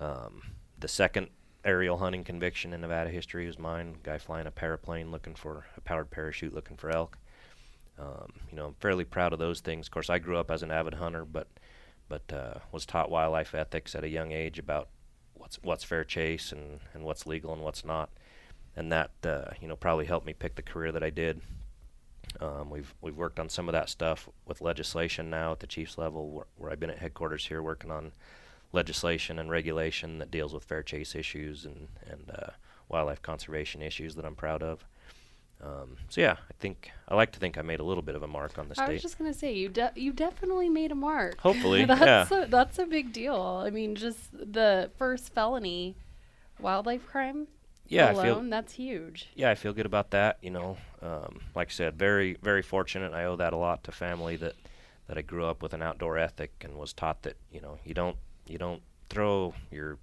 Um, 0.00 0.42
the 0.78 0.88
second 0.88 1.28
aerial 1.64 1.98
hunting 1.98 2.24
conviction 2.24 2.72
in 2.72 2.80
Nevada 2.80 3.10
history 3.10 3.46
was 3.46 3.58
mine. 3.58 3.96
Guy 4.02 4.18
flying 4.18 4.46
a 4.46 4.50
paraplane 4.50 5.10
looking 5.10 5.34
for 5.34 5.66
a 5.76 5.80
powered 5.80 6.10
parachute 6.10 6.54
looking 6.54 6.76
for 6.76 6.90
elk. 6.90 7.18
Um, 7.98 8.32
you 8.48 8.56
know, 8.56 8.66
I'm 8.66 8.74
fairly 8.74 9.04
proud 9.04 9.32
of 9.32 9.38
those 9.38 9.60
things. 9.60 9.88
Of 9.88 9.90
course, 9.90 10.08
I 10.08 10.18
grew 10.18 10.38
up 10.38 10.50
as 10.50 10.62
an 10.62 10.70
avid 10.70 10.94
hunter, 10.94 11.24
but 11.24 11.48
but 12.08 12.32
uh, 12.32 12.54
was 12.72 12.86
taught 12.86 13.10
wildlife 13.10 13.54
ethics 13.54 13.94
at 13.94 14.04
a 14.04 14.08
young 14.08 14.32
age 14.32 14.58
about 14.58 14.88
what's 15.34 15.58
what's 15.62 15.84
fair 15.84 16.04
chase 16.04 16.52
and, 16.52 16.80
and 16.94 17.04
what's 17.04 17.26
legal 17.26 17.52
and 17.52 17.62
what's 17.62 17.84
not, 17.84 18.10
and 18.76 18.92
that 18.92 19.10
uh, 19.24 19.50
you 19.60 19.68
know 19.68 19.76
probably 19.76 20.06
helped 20.06 20.26
me 20.26 20.32
pick 20.32 20.54
the 20.54 20.62
career 20.62 20.92
that 20.92 21.02
I 21.02 21.10
did. 21.10 21.40
Um, 22.40 22.70
we've 22.70 22.94
we've 23.00 23.16
worked 23.16 23.40
on 23.40 23.48
some 23.48 23.68
of 23.68 23.72
that 23.72 23.88
stuff 23.88 24.28
with 24.46 24.60
legislation 24.60 25.28
now 25.28 25.52
at 25.52 25.60
the 25.60 25.66
chief's 25.66 25.98
level, 25.98 26.30
where, 26.30 26.46
where 26.56 26.70
I've 26.70 26.80
been 26.80 26.90
at 26.90 26.98
headquarters 26.98 27.46
here 27.46 27.62
working 27.62 27.90
on 27.90 28.12
legislation 28.72 29.38
and 29.38 29.50
regulation 29.50 30.18
that 30.18 30.30
deals 30.30 30.52
with 30.52 30.64
fair 30.64 30.82
chase 30.82 31.14
issues 31.14 31.64
and 31.64 31.88
and 32.08 32.30
uh, 32.30 32.50
wildlife 32.88 33.22
conservation 33.22 33.82
issues 33.82 34.14
that 34.14 34.24
I'm 34.24 34.36
proud 34.36 34.62
of. 34.62 34.84
Um, 35.60 35.96
so 36.08 36.20
yeah, 36.20 36.36
I 36.38 36.54
think 36.60 36.90
I 37.08 37.16
like 37.16 37.32
to 37.32 37.40
think 37.40 37.58
I 37.58 37.62
made 37.62 37.80
a 37.80 37.84
little 37.84 38.02
bit 38.02 38.14
of 38.14 38.22
a 38.22 38.28
mark 38.28 38.58
on 38.58 38.68
the 38.68 38.74
I 38.78 38.84
state. 38.84 38.90
I 38.90 38.92
was 38.94 39.02
just 39.02 39.18
gonna 39.18 39.34
say 39.34 39.52
you 39.52 39.68
de- 39.68 39.92
you 39.96 40.12
definitely 40.12 40.68
made 40.68 40.92
a 40.92 40.94
mark. 40.96 41.40
Hopefully, 41.40 41.84
that's 41.86 42.30
yeah. 42.30 42.42
a, 42.42 42.46
that's 42.46 42.78
a 42.78 42.86
big 42.86 43.12
deal. 43.12 43.62
I 43.64 43.70
mean, 43.70 43.96
just 43.96 44.30
the 44.32 44.90
first 44.96 45.32
felony 45.34 45.96
wildlife 46.60 47.06
crime 47.06 47.48
yeah, 47.88 48.08
I 48.08 48.12
alone, 48.12 48.24
feel 48.24 48.50
that's 48.50 48.72
huge. 48.74 49.28
yeah, 49.34 49.50
I 49.50 49.54
feel 49.54 49.72
good 49.72 49.86
about 49.86 50.10
that. 50.10 50.38
You 50.42 50.50
know, 50.50 50.76
um, 51.02 51.40
like 51.54 51.68
I 51.68 51.72
said, 51.72 51.98
very 51.98 52.36
very 52.42 52.62
fortunate. 52.62 53.12
I 53.12 53.24
owe 53.24 53.36
that 53.36 53.52
a 53.52 53.56
lot 53.56 53.84
to 53.84 53.92
family 53.92 54.36
that 54.36 54.54
that 55.08 55.16
I 55.18 55.22
grew 55.22 55.46
up 55.46 55.62
with 55.62 55.72
an 55.72 55.82
outdoor 55.82 56.18
ethic 56.18 56.52
and 56.60 56.76
was 56.76 56.92
taught 56.92 57.22
that 57.22 57.36
you 57.50 57.60
know 57.60 57.78
you 57.84 57.94
don't 57.94 58.16
you 58.46 58.58
don't 58.58 58.82
throw 59.08 59.54
your 59.70 59.98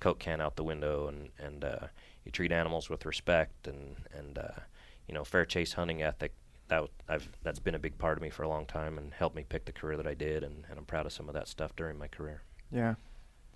coke 0.00 0.18
can 0.18 0.40
out 0.40 0.56
the 0.56 0.64
window 0.64 1.08
and 1.08 1.28
and 1.38 1.64
uh, 1.64 1.86
you 2.24 2.32
treat 2.32 2.52
animals 2.52 2.88
with 2.90 3.04
respect 3.06 3.66
and 3.68 3.96
and 4.16 4.38
uh, 4.38 4.60
you 5.08 5.14
know 5.14 5.24
fair 5.24 5.44
chase 5.44 5.74
hunting 5.74 6.02
ethic. 6.02 6.32
That 6.68 6.76
w- 6.76 6.92
I've 7.08 7.28
that's 7.42 7.60
been 7.60 7.74
a 7.76 7.78
big 7.78 7.96
part 7.98 8.18
of 8.18 8.22
me 8.22 8.30
for 8.30 8.42
a 8.42 8.48
long 8.48 8.66
time 8.66 8.98
and 8.98 9.12
helped 9.14 9.36
me 9.36 9.44
pick 9.48 9.66
the 9.66 9.72
career 9.72 9.96
that 9.98 10.06
I 10.06 10.14
did 10.14 10.42
and, 10.42 10.64
and 10.68 10.78
I'm 10.78 10.84
proud 10.84 11.06
of 11.06 11.12
some 11.12 11.28
of 11.28 11.34
that 11.34 11.46
stuff 11.48 11.76
during 11.76 11.96
my 11.96 12.08
career. 12.08 12.42
Yeah, 12.72 12.94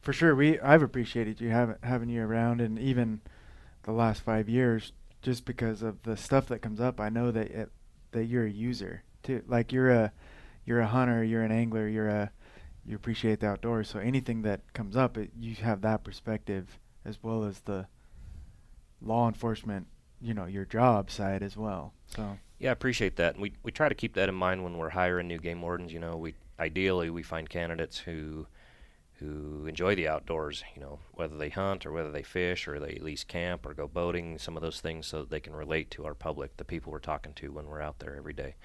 for 0.00 0.12
sure. 0.12 0.34
We 0.36 0.60
I've 0.60 0.82
appreciated 0.82 1.40
you 1.40 1.48
having 1.50 1.76
having 1.82 2.08
you 2.08 2.22
around, 2.22 2.60
and 2.60 2.78
even 2.78 3.20
the 3.82 3.92
last 3.92 4.22
five 4.22 4.48
years, 4.48 4.92
just 5.22 5.44
because 5.44 5.82
of 5.82 6.02
the 6.02 6.16
stuff 6.16 6.46
that 6.48 6.60
comes 6.60 6.80
up. 6.80 7.00
I 7.00 7.08
know 7.08 7.30
that 7.30 7.50
it, 7.50 7.70
that 8.12 8.24
you're 8.24 8.46
a 8.46 8.50
user 8.50 9.02
too. 9.22 9.42
Like 9.46 9.72
you're 9.72 9.90
a 9.90 10.12
you're 10.64 10.80
a 10.80 10.86
hunter, 10.86 11.22
you're 11.24 11.42
an 11.42 11.52
angler, 11.52 11.88
you're 11.88 12.08
a 12.08 12.30
you 12.84 12.96
appreciate 12.96 13.40
the 13.40 13.48
outdoors. 13.48 13.88
So 13.88 13.98
anything 13.98 14.42
that 14.42 14.72
comes 14.72 14.96
up, 14.96 15.16
it, 15.16 15.30
you 15.38 15.54
have 15.56 15.82
that 15.82 16.04
perspective 16.04 16.78
as 17.04 17.22
well 17.22 17.44
as 17.44 17.60
the 17.60 17.86
law 19.00 19.28
enforcement. 19.28 19.86
You 20.20 20.34
know 20.34 20.46
your 20.46 20.66
job 20.66 21.10
side 21.10 21.42
as 21.42 21.56
well. 21.56 21.94
So 22.14 22.38
Yeah, 22.58 22.70
I 22.70 22.72
appreciate 22.72 23.16
that. 23.16 23.34
And 23.34 23.42
we 23.42 23.52
we 23.62 23.72
try 23.72 23.88
to 23.88 23.94
keep 23.94 24.14
that 24.14 24.28
in 24.28 24.34
mind 24.34 24.62
when 24.64 24.76
we're 24.76 24.90
hiring 24.90 25.28
new 25.28 25.38
game 25.38 25.62
wardens. 25.62 25.92
You 25.92 26.00
know, 26.00 26.16
we 26.16 26.34
ideally 26.58 27.08
we 27.08 27.22
find 27.22 27.48
candidates 27.48 27.98
who 27.98 28.46
who 29.20 29.66
enjoy 29.66 29.94
the 29.94 30.08
outdoors. 30.08 30.64
You 30.74 30.82
know, 30.82 30.98
whether 31.12 31.36
they 31.36 31.50
hunt 31.50 31.86
or 31.86 31.92
whether 31.92 32.10
they 32.10 32.22
fish 32.22 32.66
or 32.66 32.78
they 32.78 32.94
at 32.94 33.02
least 33.02 33.28
camp 33.28 33.64
or 33.66 33.74
go 33.74 33.86
boating, 33.86 34.38
some 34.38 34.56
of 34.56 34.62
those 34.62 34.80
things, 34.80 35.06
so 35.06 35.20
that 35.20 35.30
they 35.30 35.40
can 35.40 35.54
relate 35.54 35.90
to 35.92 36.06
our 36.06 36.14
public, 36.14 36.56
the 36.56 36.64
people 36.64 36.90
we're 36.92 36.98
talking 36.98 37.32
to 37.34 37.52
when 37.52 37.66
we're 37.66 37.82
out 37.82 37.98
there 37.98 38.16
every 38.16 38.32
day. 38.32 38.56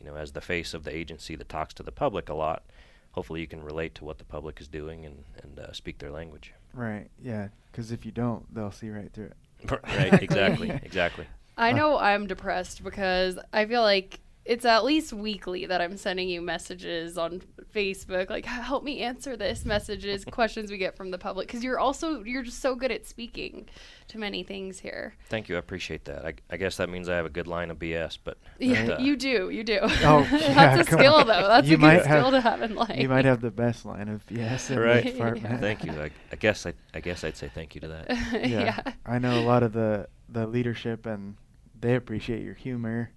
You 0.00 0.06
know, 0.06 0.16
as 0.16 0.32
the 0.32 0.40
face 0.40 0.74
of 0.74 0.84
the 0.84 0.94
agency 0.94 1.36
that 1.36 1.48
talks 1.48 1.74
to 1.74 1.82
the 1.82 1.92
public 1.92 2.28
a 2.28 2.34
lot, 2.34 2.64
hopefully 3.12 3.40
you 3.40 3.46
can 3.46 3.62
relate 3.62 3.94
to 3.96 4.04
what 4.04 4.18
the 4.18 4.24
public 4.24 4.60
is 4.60 4.68
doing 4.68 5.06
and 5.06 5.24
and 5.42 5.58
uh, 5.58 5.72
speak 5.72 5.98
their 5.98 6.10
language. 6.10 6.52
right, 6.74 7.08
yeah. 7.22 7.48
Because 7.70 7.92
if 7.92 8.04
you 8.04 8.12
don't, 8.12 8.52
they'll 8.54 8.70
see 8.70 8.90
right 8.90 9.12
through 9.12 9.26
it. 9.26 9.36
right? 9.70 10.22
Exactly. 10.22 10.70
Exactly. 10.82 11.26
I 11.56 11.72
know 11.72 11.98
I'm 11.98 12.26
depressed 12.26 12.82
because 12.82 13.38
I 13.52 13.66
feel 13.66 13.82
like 13.82 14.20
it's 14.44 14.64
at 14.64 14.84
least 14.84 15.12
weekly 15.12 15.66
that 15.66 15.80
I'm 15.80 15.96
sending 15.96 16.28
you 16.28 16.42
messages 16.42 17.16
on 17.16 17.42
Facebook, 17.72 18.28
like 18.28 18.44
help 18.44 18.82
me 18.82 19.00
answer 19.00 19.36
this 19.36 19.64
messages, 19.64 20.24
questions 20.30 20.70
we 20.70 20.78
get 20.78 20.96
from 20.96 21.10
the 21.12 21.18
public. 21.18 21.46
Because 21.46 21.62
you're 21.62 21.78
also 21.78 22.24
you're 22.24 22.42
just 22.42 22.60
so 22.60 22.74
good 22.74 22.90
at 22.90 23.06
speaking 23.06 23.68
to 24.08 24.18
many 24.18 24.42
things 24.42 24.80
here. 24.80 25.14
Thank 25.28 25.48
you. 25.48 25.54
I 25.54 25.58
appreciate 25.60 26.04
that. 26.06 26.26
I, 26.26 26.34
I 26.50 26.56
guess 26.56 26.76
that 26.78 26.88
means 26.88 27.08
I 27.08 27.14
have 27.16 27.24
a 27.26 27.30
good 27.30 27.46
line 27.46 27.70
of 27.70 27.78
BS, 27.78 28.18
but, 28.24 28.36
but, 28.58 28.66
Yeah, 28.66 28.82
uh, 28.94 28.98
you 29.00 29.16
do, 29.16 29.50
you 29.50 29.62
do. 29.62 29.78
Oh, 29.82 29.88
yeah, 30.32 30.74
That's 30.74 30.88
a 30.88 30.92
skill 30.92 31.14
on. 31.14 31.26
though. 31.28 31.46
That's 31.46 31.68
You 31.68 31.76
a 31.76 31.78
might 31.78 31.96
good 31.98 32.06
have- 32.06 32.20
skill 32.20 32.30
to 32.32 32.40
have 32.40 32.62
in 32.62 32.74
life. 32.74 32.98
You 32.98 33.08
might 33.08 33.24
have 33.24 33.40
the 33.40 33.50
best 33.52 33.84
line 33.86 34.08
of 34.08 34.22
yes 34.28 34.70
in 34.70 34.78
Right. 34.80 35.04
the 35.04 35.12
department. 35.12 35.60
Thank 35.60 35.84
you. 35.84 35.92
I, 35.92 36.10
I 36.32 36.36
guess 36.36 36.66
I, 36.66 36.74
I 36.92 37.00
guess 37.00 37.22
I'd 37.22 37.36
say 37.36 37.48
thank 37.54 37.74
you 37.76 37.80
to 37.82 37.88
that. 37.88 38.48
yeah. 38.48 38.92
I 39.06 39.18
know 39.20 39.38
a 39.38 39.44
lot 39.44 39.62
of 39.62 39.72
the 39.72 40.08
the 40.28 40.46
leadership 40.46 41.04
and 41.06 41.36
they 41.78 41.94
appreciate 41.94 42.42
your 42.42 42.54
humor. 42.54 43.10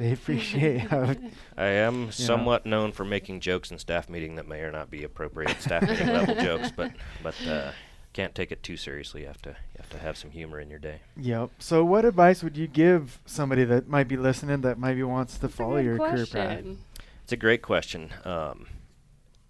They 0.00 0.12
appreciate 0.14 0.78
how 0.78 1.14
I 1.58 1.66
am 1.66 2.10
somewhat 2.10 2.64
known 2.64 2.90
for 2.90 3.04
making 3.04 3.40
jokes 3.40 3.70
in 3.70 3.78
staff 3.78 4.08
meeting 4.08 4.36
that 4.36 4.48
may 4.48 4.60
or 4.60 4.72
not 4.72 4.90
be 4.90 5.04
appropriate 5.04 5.60
staff 5.60 5.82
meeting 5.82 6.06
level 6.06 6.34
jokes, 6.42 6.72
but 6.74 6.92
but 7.22 7.34
uh, 7.46 7.72
can't 8.14 8.34
take 8.34 8.50
it 8.50 8.62
too 8.62 8.78
seriously. 8.78 9.20
You 9.20 9.26
have 9.26 9.42
to 9.42 9.50
you 9.50 9.76
have 9.76 9.90
to 9.90 9.98
have 9.98 10.16
some 10.16 10.30
humor 10.30 10.58
in 10.58 10.70
your 10.70 10.78
day. 10.78 11.02
Yep. 11.18 11.50
So 11.58 11.84
what 11.84 12.06
advice 12.06 12.42
would 12.42 12.56
you 12.56 12.66
give 12.66 13.20
somebody 13.26 13.64
that 13.64 13.88
might 13.88 14.08
be 14.08 14.16
listening 14.16 14.62
that 14.62 14.78
maybe 14.78 15.02
wants 15.02 15.34
to 15.34 15.42
That's 15.42 15.54
follow 15.54 15.76
good 15.76 15.84
your 15.84 15.98
career 15.98 16.24
path? 16.24 16.26
question. 16.26 16.78
It's 17.22 17.32
a 17.32 17.36
great 17.36 17.60
question. 17.60 18.10
Um, 18.24 18.68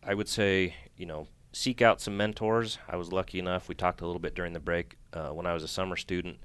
I 0.03 0.15
would 0.15 0.29
say, 0.29 0.75
you 0.97 1.07
know, 1.07 1.29
seek 1.53 1.81
out 1.81 2.01
some 2.01 2.17
mentors. 2.17 2.79
I 2.89 2.97
was 2.97 3.13
lucky 3.13 3.39
enough. 3.39 3.69
We 3.69 3.77
talked 3.77 4.01
a 4.01 4.07
little 4.07 4.21
bit 4.21 4.35
during 4.35 4.53
the 4.53 4.61
break 4.61 4.97
uh, 5.13 5.29
when 5.29 5.47
I 5.47 5.55
was 5.55 5.63
a 5.63 5.69
summer 5.69 5.97
student. 5.97 6.39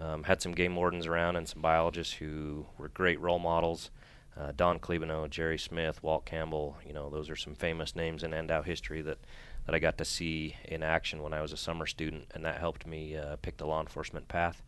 Um, 0.00 0.24
had 0.24 0.42
some 0.42 0.52
game 0.52 0.74
wardens 0.74 1.06
around 1.06 1.36
and 1.36 1.48
some 1.48 1.62
biologists 1.62 2.14
who 2.14 2.66
were 2.78 2.88
great 2.88 3.20
role 3.20 3.38
models. 3.38 3.90
Uh, 4.36 4.52
Don 4.56 4.80
Clebano, 4.80 5.30
Jerry 5.30 5.58
Smith, 5.58 6.02
Walt 6.02 6.24
Campbell. 6.24 6.76
You 6.84 6.92
know, 6.92 7.08
those 7.08 7.30
are 7.30 7.36
some 7.36 7.54
famous 7.54 7.94
names 7.94 8.24
in 8.24 8.32
NDOW 8.32 8.64
history 8.64 9.02
that 9.02 9.18
that 9.66 9.74
I 9.74 9.78
got 9.78 9.96
to 9.98 10.04
see 10.04 10.56
in 10.66 10.82
action 10.82 11.22
when 11.22 11.32
I 11.32 11.40
was 11.40 11.52
a 11.52 11.56
summer 11.56 11.86
student, 11.86 12.26
and 12.34 12.44
that 12.44 12.58
helped 12.58 12.86
me 12.86 13.16
uh, 13.16 13.36
pick 13.36 13.56
the 13.56 13.66
law 13.66 13.80
enforcement 13.80 14.28
path. 14.28 14.62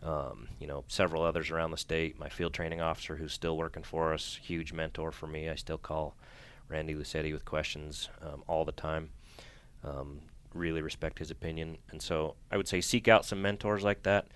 Um, 0.00 0.48
you 0.60 0.68
know, 0.68 0.84
several 0.86 1.24
others 1.24 1.50
around 1.50 1.72
the 1.72 1.76
state. 1.76 2.20
My 2.20 2.28
field 2.28 2.52
training 2.52 2.80
officer, 2.80 3.16
who's 3.16 3.32
still 3.32 3.56
working 3.56 3.82
for 3.82 4.14
us, 4.14 4.38
huge 4.40 4.72
mentor 4.72 5.10
for 5.10 5.26
me. 5.26 5.48
I 5.48 5.56
still 5.56 5.78
call 5.78 6.14
Randy 6.68 6.94
Lucetti 6.94 7.32
with 7.32 7.44
questions 7.44 8.08
um, 8.22 8.44
all 8.46 8.64
the 8.64 8.70
time. 8.70 9.10
Um, 9.82 10.20
really 10.54 10.82
respect 10.82 11.18
his 11.18 11.32
opinion, 11.32 11.78
and 11.90 12.00
so 12.00 12.36
I 12.50 12.56
would 12.56 12.68
say 12.68 12.80
seek 12.80 13.08
out 13.08 13.24
some 13.24 13.42
mentors 13.42 13.82
like 13.82 14.04
that. 14.04 14.28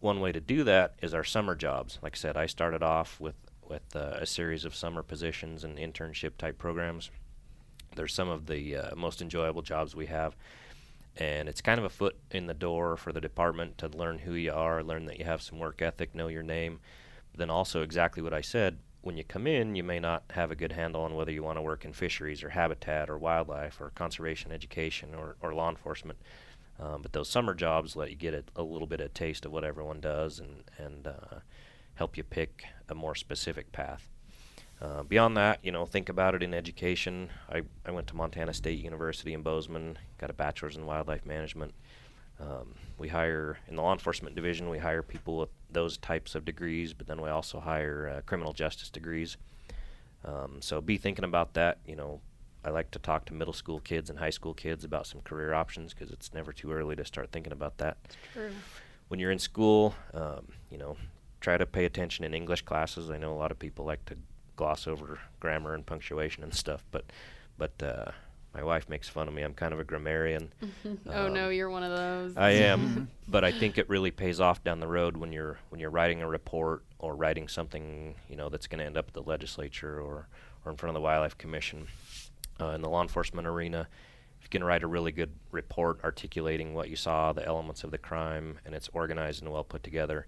One 0.00 0.20
way 0.20 0.32
to 0.32 0.40
do 0.40 0.64
that 0.64 0.94
is 1.02 1.14
our 1.14 1.24
summer 1.24 1.54
jobs. 1.54 1.98
Like 2.02 2.14
I 2.14 2.18
said, 2.18 2.36
I 2.36 2.46
started 2.46 2.82
off 2.82 3.20
with 3.20 3.36
with 3.68 3.94
uh, 3.94 4.16
a 4.18 4.24
series 4.24 4.64
of 4.64 4.74
summer 4.74 5.02
positions 5.02 5.62
and 5.62 5.76
internship 5.76 6.38
type 6.38 6.56
programs. 6.56 7.10
They're 7.96 8.08
some 8.08 8.30
of 8.30 8.46
the 8.46 8.76
uh, 8.76 8.94
most 8.96 9.20
enjoyable 9.20 9.60
jobs 9.60 9.94
we 9.94 10.06
have 10.06 10.34
and 11.18 11.48
it's 11.48 11.60
kind 11.60 11.78
of 11.78 11.84
a 11.84 11.90
foot 11.90 12.16
in 12.30 12.46
the 12.46 12.54
door 12.54 12.96
for 12.96 13.12
the 13.12 13.20
department 13.20 13.76
to 13.78 13.88
learn 13.88 14.18
who 14.18 14.34
you 14.34 14.52
are, 14.52 14.82
learn 14.82 15.06
that 15.06 15.18
you 15.18 15.24
have 15.24 15.42
some 15.42 15.58
work 15.58 15.82
ethic, 15.82 16.14
know 16.14 16.28
your 16.28 16.44
name. 16.44 16.78
But 17.32 17.40
then 17.40 17.50
also 17.50 17.82
exactly 17.82 18.22
what 18.22 18.32
I 18.32 18.40
said, 18.40 18.78
when 19.00 19.16
you 19.16 19.24
come 19.24 19.46
in, 19.46 19.74
you 19.74 19.82
may 19.82 19.98
not 19.98 20.22
have 20.30 20.50
a 20.50 20.56
good 20.56 20.72
handle 20.72 21.02
on 21.02 21.16
whether 21.16 21.32
you 21.32 21.42
want 21.42 21.58
to 21.58 21.62
work 21.62 21.84
in 21.84 21.92
fisheries 21.92 22.44
or 22.44 22.50
habitat 22.50 23.10
or 23.10 23.18
wildlife 23.18 23.80
or 23.80 23.90
conservation 23.90 24.52
education 24.52 25.14
or, 25.14 25.36
or 25.40 25.54
law 25.54 25.68
enforcement. 25.68 26.18
Um, 26.80 27.02
but 27.02 27.12
those 27.12 27.28
summer 27.28 27.54
jobs 27.54 27.96
let 27.96 28.10
you 28.10 28.16
get 28.16 28.34
a, 28.34 28.44
a 28.54 28.62
little 28.62 28.86
bit 28.86 29.00
of 29.00 29.12
taste 29.12 29.44
of 29.44 29.52
what 29.52 29.64
everyone 29.64 30.00
does 30.00 30.38
and, 30.38 30.64
and 30.78 31.08
uh, 31.08 31.40
help 31.94 32.16
you 32.16 32.22
pick 32.22 32.64
a 32.88 32.94
more 32.94 33.14
specific 33.14 33.72
path. 33.72 34.08
Uh, 34.80 35.02
beyond 35.02 35.36
that, 35.36 35.58
you 35.64 35.72
know, 35.72 35.84
think 35.84 36.08
about 36.08 36.36
it 36.36 36.42
in 36.42 36.54
education. 36.54 37.30
I, 37.50 37.62
I 37.84 37.90
went 37.90 38.06
to 38.08 38.16
Montana 38.16 38.54
State 38.54 38.78
University 38.78 39.34
in 39.34 39.42
Bozeman, 39.42 39.98
got 40.18 40.30
a 40.30 40.34
bachelor's 40.34 40.76
in 40.76 40.86
wildlife 40.86 41.26
management. 41.26 41.74
Um, 42.40 42.74
we 42.96 43.08
hire 43.08 43.58
in 43.66 43.74
the 43.74 43.82
law 43.82 43.92
enforcement 43.92 44.36
division. 44.36 44.70
We 44.70 44.78
hire 44.78 45.02
people 45.02 45.36
with 45.38 45.48
those 45.70 45.98
types 45.98 46.36
of 46.36 46.44
degrees, 46.44 46.92
but 46.92 47.08
then 47.08 47.20
we 47.20 47.28
also 47.28 47.58
hire 47.58 48.14
uh, 48.18 48.20
criminal 48.22 48.52
justice 48.52 48.90
degrees. 48.90 49.36
Um, 50.24 50.58
so 50.60 50.80
be 50.80 50.96
thinking 50.96 51.24
about 51.24 51.54
that. 51.54 51.78
You 51.84 51.96
know, 51.96 52.20
I 52.68 52.70
like 52.70 52.90
to 52.90 52.98
talk 52.98 53.24
to 53.26 53.34
middle 53.34 53.54
school 53.54 53.80
kids 53.80 54.10
and 54.10 54.18
high 54.18 54.28
school 54.28 54.52
kids 54.52 54.84
about 54.84 55.06
some 55.06 55.22
career 55.22 55.54
options 55.54 55.94
because 55.94 56.10
it's 56.10 56.34
never 56.34 56.52
too 56.52 56.70
early 56.70 56.94
to 56.96 57.04
start 57.04 57.30
thinking 57.32 57.52
about 57.52 57.78
that. 57.78 57.96
True. 58.34 58.50
When 59.08 59.18
you're 59.18 59.30
in 59.30 59.38
school, 59.38 59.94
um, 60.12 60.48
you 60.70 60.76
know, 60.76 60.98
try 61.40 61.56
to 61.56 61.64
pay 61.64 61.86
attention 61.86 62.26
in 62.26 62.34
English 62.34 62.62
classes. 62.62 63.08
I 63.08 63.16
know 63.16 63.32
a 63.32 63.38
lot 63.38 63.50
of 63.50 63.58
people 63.58 63.86
like 63.86 64.04
to 64.06 64.16
gloss 64.56 64.86
over 64.86 65.18
grammar 65.40 65.72
and 65.72 65.86
punctuation 65.86 66.42
and 66.42 66.52
stuff, 66.52 66.84
but 66.90 67.06
but 67.56 67.72
uh, 67.82 68.10
my 68.52 68.62
wife 68.62 68.86
makes 68.90 69.08
fun 69.08 69.28
of 69.28 69.32
me. 69.32 69.40
I'm 69.40 69.54
kind 69.54 69.72
of 69.72 69.80
a 69.80 69.84
grammarian. 69.84 70.52
oh 71.06 71.28
no, 71.28 71.46
Um, 71.46 71.52
you're 71.54 71.70
one 71.70 71.84
of 71.84 71.96
those. 71.96 72.36
I 72.36 72.50
am, 72.50 73.08
but 73.28 73.44
I 73.44 73.50
think 73.50 73.78
it 73.78 73.88
really 73.88 74.10
pays 74.10 74.40
off 74.40 74.62
down 74.62 74.78
the 74.80 74.86
road 74.86 75.16
when 75.16 75.32
you're 75.32 75.58
when 75.70 75.80
you're 75.80 75.88
writing 75.88 76.20
a 76.20 76.28
report 76.28 76.82
or 76.98 77.16
writing 77.16 77.48
something 77.48 78.14
you 78.28 78.36
know 78.36 78.50
that's 78.50 78.66
going 78.66 78.80
to 78.80 78.84
end 78.84 78.98
up 78.98 79.06
at 79.08 79.14
the 79.14 79.22
legislature 79.22 79.98
or 79.98 80.28
or 80.66 80.70
in 80.70 80.76
front 80.76 80.90
of 80.90 81.00
the 81.00 81.00
wildlife 81.00 81.38
commission. 81.38 81.86
Uh, 82.60 82.70
in 82.70 82.82
the 82.82 82.88
law 82.88 83.02
enforcement 83.02 83.46
arena, 83.46 83.88
if 84.38 84.44
you 84.44 84.48
can 84.50 84.64
write 84.64 84.82
a 84.82 84.86
really 84.86 85.12
good 85.12 85.32
report 85.52 86.00
articulating 86.04 86.74
what 86.74 86.88
you 86.88 86.96
saw, 86.96 87.32
the 87.32 87.46
elements 87.46 87.84
of 87.84 87.90
the 87.90 87.98
crime, 87.98 88.58
and 88.64 88.74
it's 88.74 88.88
organized 88.92 89.42
and 89.42 89.52
well 89.52 89.64
put 89.64 89.82
together, 89.82 90.26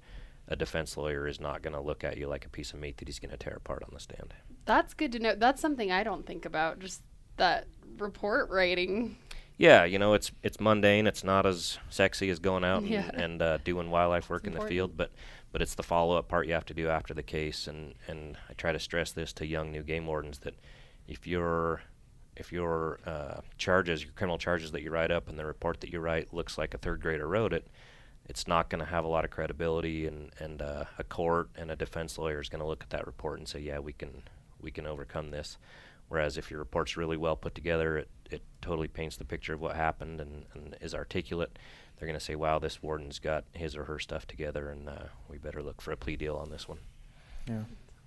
a 0.49 0.57
defense 0.57 0.97
lawyer 0.97 1.27
is 1.27 1.41
not 1.41 1.63
going 1.63 1.75
to 1.75 1.81
look 1.81 2.03
at 2.05 2.17
you 2.17 2.27
like 2.29 2.45
a 2.45 2.49
piece 2.49 2.73
of 2.73 2.81
meat 2.81 2.97
that 2.99 3.09
he's 3.09 3.19
going 3.19 3.31
to 3.31 3.37
tear 3.37 3.55
apart 3.55 3.83
on 3.85 3.91
the 3.93 4.01
stand. 4.01 4.35
That's 4.65 4.95
good 4.95 5.13
to 5.13 5.19
know. 5.19 5.35
That's 5.37 5.61
something 5.61 5.91
I 5.93 6.03
don't 6.03 6.27
think 6.27 6.45
about. 6.45 6.81
Just 6.81 7.03
that 7.37 7.67
report 7.99 8.51
writing. 8.51 9.17
Yeah, 9.57 9.85
you 9.85 9.99
know, 9.99 10.15
it's 10.15 10.33
it's 10.43 10.59
mundane. 10.59 11.07
It's 11.07 11.23
not 11.23 11.47
as 11.47 11.79
sexy 11.91 12.31
as 12.31 12.39
going 12.39 12.65
out 12.65 12.83
and, 12.83 12.91
Yeah. 12.91 13.11
and 13.13 13.43
uh, 13.43 13.59
doing 13.59 13.91
wildlife 13.91 14.31
work 14.31 14.47
It's 14.47 14.55
in 14.55 14.61
the 14.61 14.67
field, 14.67 14.97
but 14.97 15.13
but 15.53 15.61
it's 15.63 15.75
the 15.75 15.83
follow 15.83 16.17
up 16.17 16.29
part 16.29 16.47
you 16.47 16.55
have 16.55 16.65
to 16.67 16.75
do 16.75 16.89
after 16.89 17.13
the 17.15 17.23
case. 17.23 17.67
And 17.67 17.95
and 18.09 18.37
I 18.49 18.55
try 18.55 18.73
to 18.73 18.79
stress 18.79 19.13
this 19.13 19.33
to 19.35 19.47
young 19.47 19.71
new 19.71 19.83
game 19.83 20.07
wardens 20.07 20.39
that 20.41 20.55
if 21.07 21.27
your 21.27 21.83
if 22.41 22.53
your 22.53 22.99
uh, 23.07 23.43
charges, 23.59 24.03
your 24.03 24.13
criminal 24.13 24.39
charges 24.39 24.73
that 24.73 24.83
you 24.83 24.91
write 24.91 25.11
up, 25.11 25.29
and 25.29 25.39
the 25.39 25.45
report 25.45 25.81
that 25.83 25.93
you 25.93 26.01
write 26.01 26.35
looks 26.35 26.59
like 26.59 26.75
a 26.75 26.79
third 26.79 27.01
grader 27.01 27.29
wrote 27.29 27.53
it, 27.53 27.69
it's 28.27 28.49
not 28.49 28.71
going 28.71 28.81
to 28.81 28.91
have 28.91 29.05
a 29.05 29.09
lot 29.09 29.25
of 29.25 29.31
credibility, 29.31 30.07
and 30.07 30.31
and 30.39 30.63
uh, 30.63 30.85
a 30.99 31.05
court 31.05 31.51
and 31.57 31.71
a 31.71 31.77
defense 31.77 32.19
lawyer 32.19 32.41
is 32.41 32.49
going 32.49 32.61
to 32.61 32.67
look 32.67 32.83
at 32.83 32.91
that 32.91 33.07
report 33.07 33.39
and 33.39 33.47
say, 33.47 33.61
yeah, 33.61 33.79
we 33.79 33.93
can 33.93 34.23
we 34.61 34.71
can 34.71 34.87
overcome 34.87 35.31
this. 35.31 35.59
Whereas 36.09 36.37
if 36.37 36.51
your 36.51 36.59
report's 36.59 36.97
really 36.97 37.17
well 37.17 37.37
put 37.37 37.55
together, 37.55 37.99
it, 37.99 38.09
it 38.31 38.43
totally 38.61 38.89
paints 38.89 39.17
the 39.17 39.25
picture 39.25 39.55
of 39.55 39.61
what 39.61 39.77
happened 39.77 40.21
and, 40.21 40.45
and 40.55 40.77
is 40.81 40.93
articulate. 40.93 41.57
They're 41.97 42.09
going 42.09 42.19
to 42.19 42.25
say, 42.25 42.35
wow, 42.35 42.59
this 42.59 42.83
warden's 42.83 43.21
got 43.21 43.45
his 43.53 43.77
or 43.77 43.85
her 43.85 44.01
stuff 44.01 44.27
together, 44.27 44.71
and 44.71 44.89
uh, 44.89 45.05
we 45.29 45.39
better 45.39 45.63
look 45.63 45.81
for 45.81 45.93
a 45.93 45.97
plea 45.97 46.17
deal 46.17 46.35
on 46.37 46.51
this 46.51 46.67
one. 46.67 46.79
Yeah. 47.47 47.63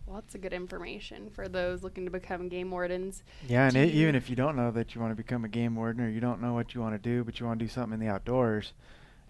Lots 0.07 0.35
of 0.35 0.41
good 0.41 0.53
information 0.53 1.29
for 1.29 1.47
those 1.47 1.81
looking 1.81 2.05
to 2.05 2.11
become 2.11 2.49
game 2.49 2.69
wardens. 2.69 3.23
Yeah, 3.47 3.67
and 3.67 3.77
it, 3.77 3.93
even 3.93 4.15
if 4.15 4.29
you 4.29 4.35
don't 4.35 4.55
know 4.55 4.69
that 4.71 4.93
you 4.93 5.01
want 5.01 5.11
to 5.11 5.15
become 5.15 5.45
a 5.45 5.49
game 5.49 5.75
warden 5.75 6.03
or 6.03 6.09
you 6.09 6.19
don't 6.19 6.41
know 6.41 6.53
what 6.53 6.73
you 6.73 6.81
want 6.81 6.93
to 6.93 6.99
do, 6.99 7.23
but 7.23 7.39
you 7.39 7.45
want 7.45 7.59
to 7.59 7.65
do 7.65 7.69
something 7.69 7.93
in 7.93 7.99
the 7.99 8.11
outdoors, 8.11 8.73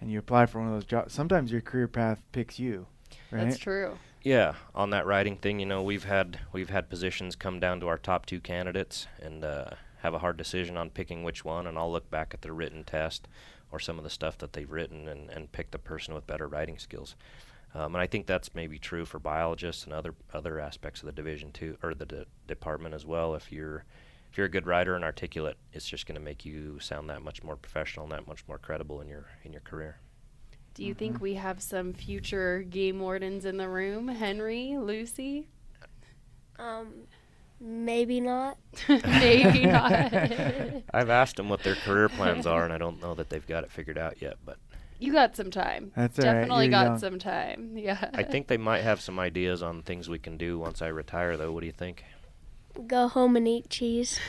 and 0.01 0.11
you 0.11 0.17
apply 0.17 0.47
for 0.47 0.59
one 0.59 0.67
of 0.67 0.73
those 0.73 0.85
jobs, 0.85 1.13
sometimes 1.13 1.51
your 1.51 1.61
career 1.61 1.87
path 1.87 2.23
picks 2.31 2.57
you, 2.57 2.87
right? 3.31 3.45
That's 3.45 3.59
true. 3.59 3.97
Yeah, 4.23 4.55
on 4.73 4.89
that 4.91 5.05
writing 5.05 5.37
thing, 5.37 5.59
you 5.59 5.65
know, 5.65 5.83
we've 5.83 6.05
had 6.05 6.39
we've 6.53 6.69
had 6.69 6.89
positions 6.89 7.35
come 7.35 7.59
down 7.59 7.79
to 7.81 7.87
our 7.87 7.97
top 7.97 8.25
two 8.25 8.39
candidates 8.39 9.07
and 9.21 9.43
uh, 9.43 9.71
have 10.01 10.13
a 10.13 10.19
hard 10.19 10.37
decision 10.37 10.75
on 10.75 10.89
picking 10.89 11.23
which 11.23 11.45
one, 11.45 11.67
and 11.67 11.77
I'll 11.77 11.91
look 11.91 12.09
back 12.09 12.33
at 12.33 12.41
their 12.41 12.53
written 12.53 12.83
test 12.83 13.27
or 13.71 13.79
some 13.79 13.97
of 13.97 14.03
the 14.03 14.09
stuff 14.09 14.37
that 14.37 14.53
they've 14.53 14.69
written 14.69 15.07
and, 15.07 15.29
and 15.29 15.51
pick 15.51 15.71
the 15.71 15.79
person 15.79 16.13
with 16.13 16.27
better 16.27 16.47
writing 16.47 16.77
skills. 16.77 17.15
Um, 17.75 17.95
and 17.95 18.01
I 18.01 18.07
think 18.07 18.27
that's 18.27 18.53
maybe 18.53 18.77
true 18.77 19.05
for 19.05 19.19
biologists 19.19 19.85
and 19.85 19.93
other 19.93 20.13
other 20.33 20.59
aspects 20.59 21.01
of 21.01 21.07
the 21.07 21.11
division 21.11 21.51
too, 21.51 21.77
or 21.81 21.93
the 21.93 22.05
de- 22.05 22.25
department 22.47 22.93
as 22.93 23.05
well. 23.05 23.35
If 23.35 23.51
you're 23.51 23.85
if 24.31 24.37
you're 24.37 24.47
a 24.47 24.49
good 24.49 24.67
writer 24.67 24.95
and 24.95 25.03
articulate, 25.03 25.57
it's 25.73 25.87
just 25.87 26.05
going 26.05 26.15
to 26.15 26.21
make 26.21 26.45
you 26.45 26.79
sound 26.79 27.09
that 27.09 27.21
much 27.21 27.43
more 27.43 27.55
professional 27.55 28.05
and 28.05 28.13
that 28.13 28.27
much 28.27 28.43
more 28.47 28.57
credible 28.57 29.01
in 29.01 29.07
your 29.07 29.25
in 29.43 29.51
your 29.51 29.61
career. 29.61 29.97
Do 30.73 30.83
you 30.83 30.95
think 30.95 31.21
we 31.21 31.35
have 31.35 31.61
some 31.61 31.93
future 31.93 32.63
game 32.63 32.99
wardens 32.99 33.45
in 33.45 33.57
the 33.57 33.69
room? 33.69 34.07
Henry, 34.07 34.75
Lucy? 34.79 35.47
Um, 36.57 37.03
maybe 37.59 38.19
not. 38.19 38.57
Maybe 38.89 39.65
not. 39.65 40.13
I've 40.93 41.09
asked 41.09 41.35
them 41.35 41.49
what 41.49 41.61
their 41.63 41.75
career 41.75 42.09
plans 42.09 42.47
are, 42.47 42.63
and 42.63 42.73
I 42.73 42.77
don't 42.79 43.01
know 43.01 43.13
that 43.13 43.29
they've 43.29 43.45
got 43.45 43.63
it 43.63 43.71
figured 43.71 43.97
out 43.99 44.21
yet. 44.21 44.37
But 44.43 44.57
you 45.03 45.11
got 45.13 45.35
some 45.35 45.51
time. 45.51 45.91
That's 45.95 46.17
all 46.19 46.25
right, 46.25 46.33
Definitely 46.41 46.65
you're 46.65 46.71
got 46.71 46.85
young. 46.85 46.99
some 46.99 47.19
time. 47.19 47.71
Yeah. 47.77 48.09
I 48.13 48.23
think 48.23 48.47
they 48.47 48.57
might 48.57 48.81
have 48.83 49.01
some 49.01 49.19
ideas 49.19 49.61
on 49.61 49.81
things 49.83 50.07
we 50.09 50.19
can 50.19 50.37
do 50.37 50.57
once 50.59 50.81
I 50.81 50.87
retire, 50.87 51.35
though. 51.37 51.51
What 51.51 51.59
do 51.61 51.65
you 51.65 51.73
think? 51.73 52.03
Go 52.87 53.07
home 53.07 53.35
and 53.35 53.47
eat 53.47 53.69
cheese. 53.69 54.19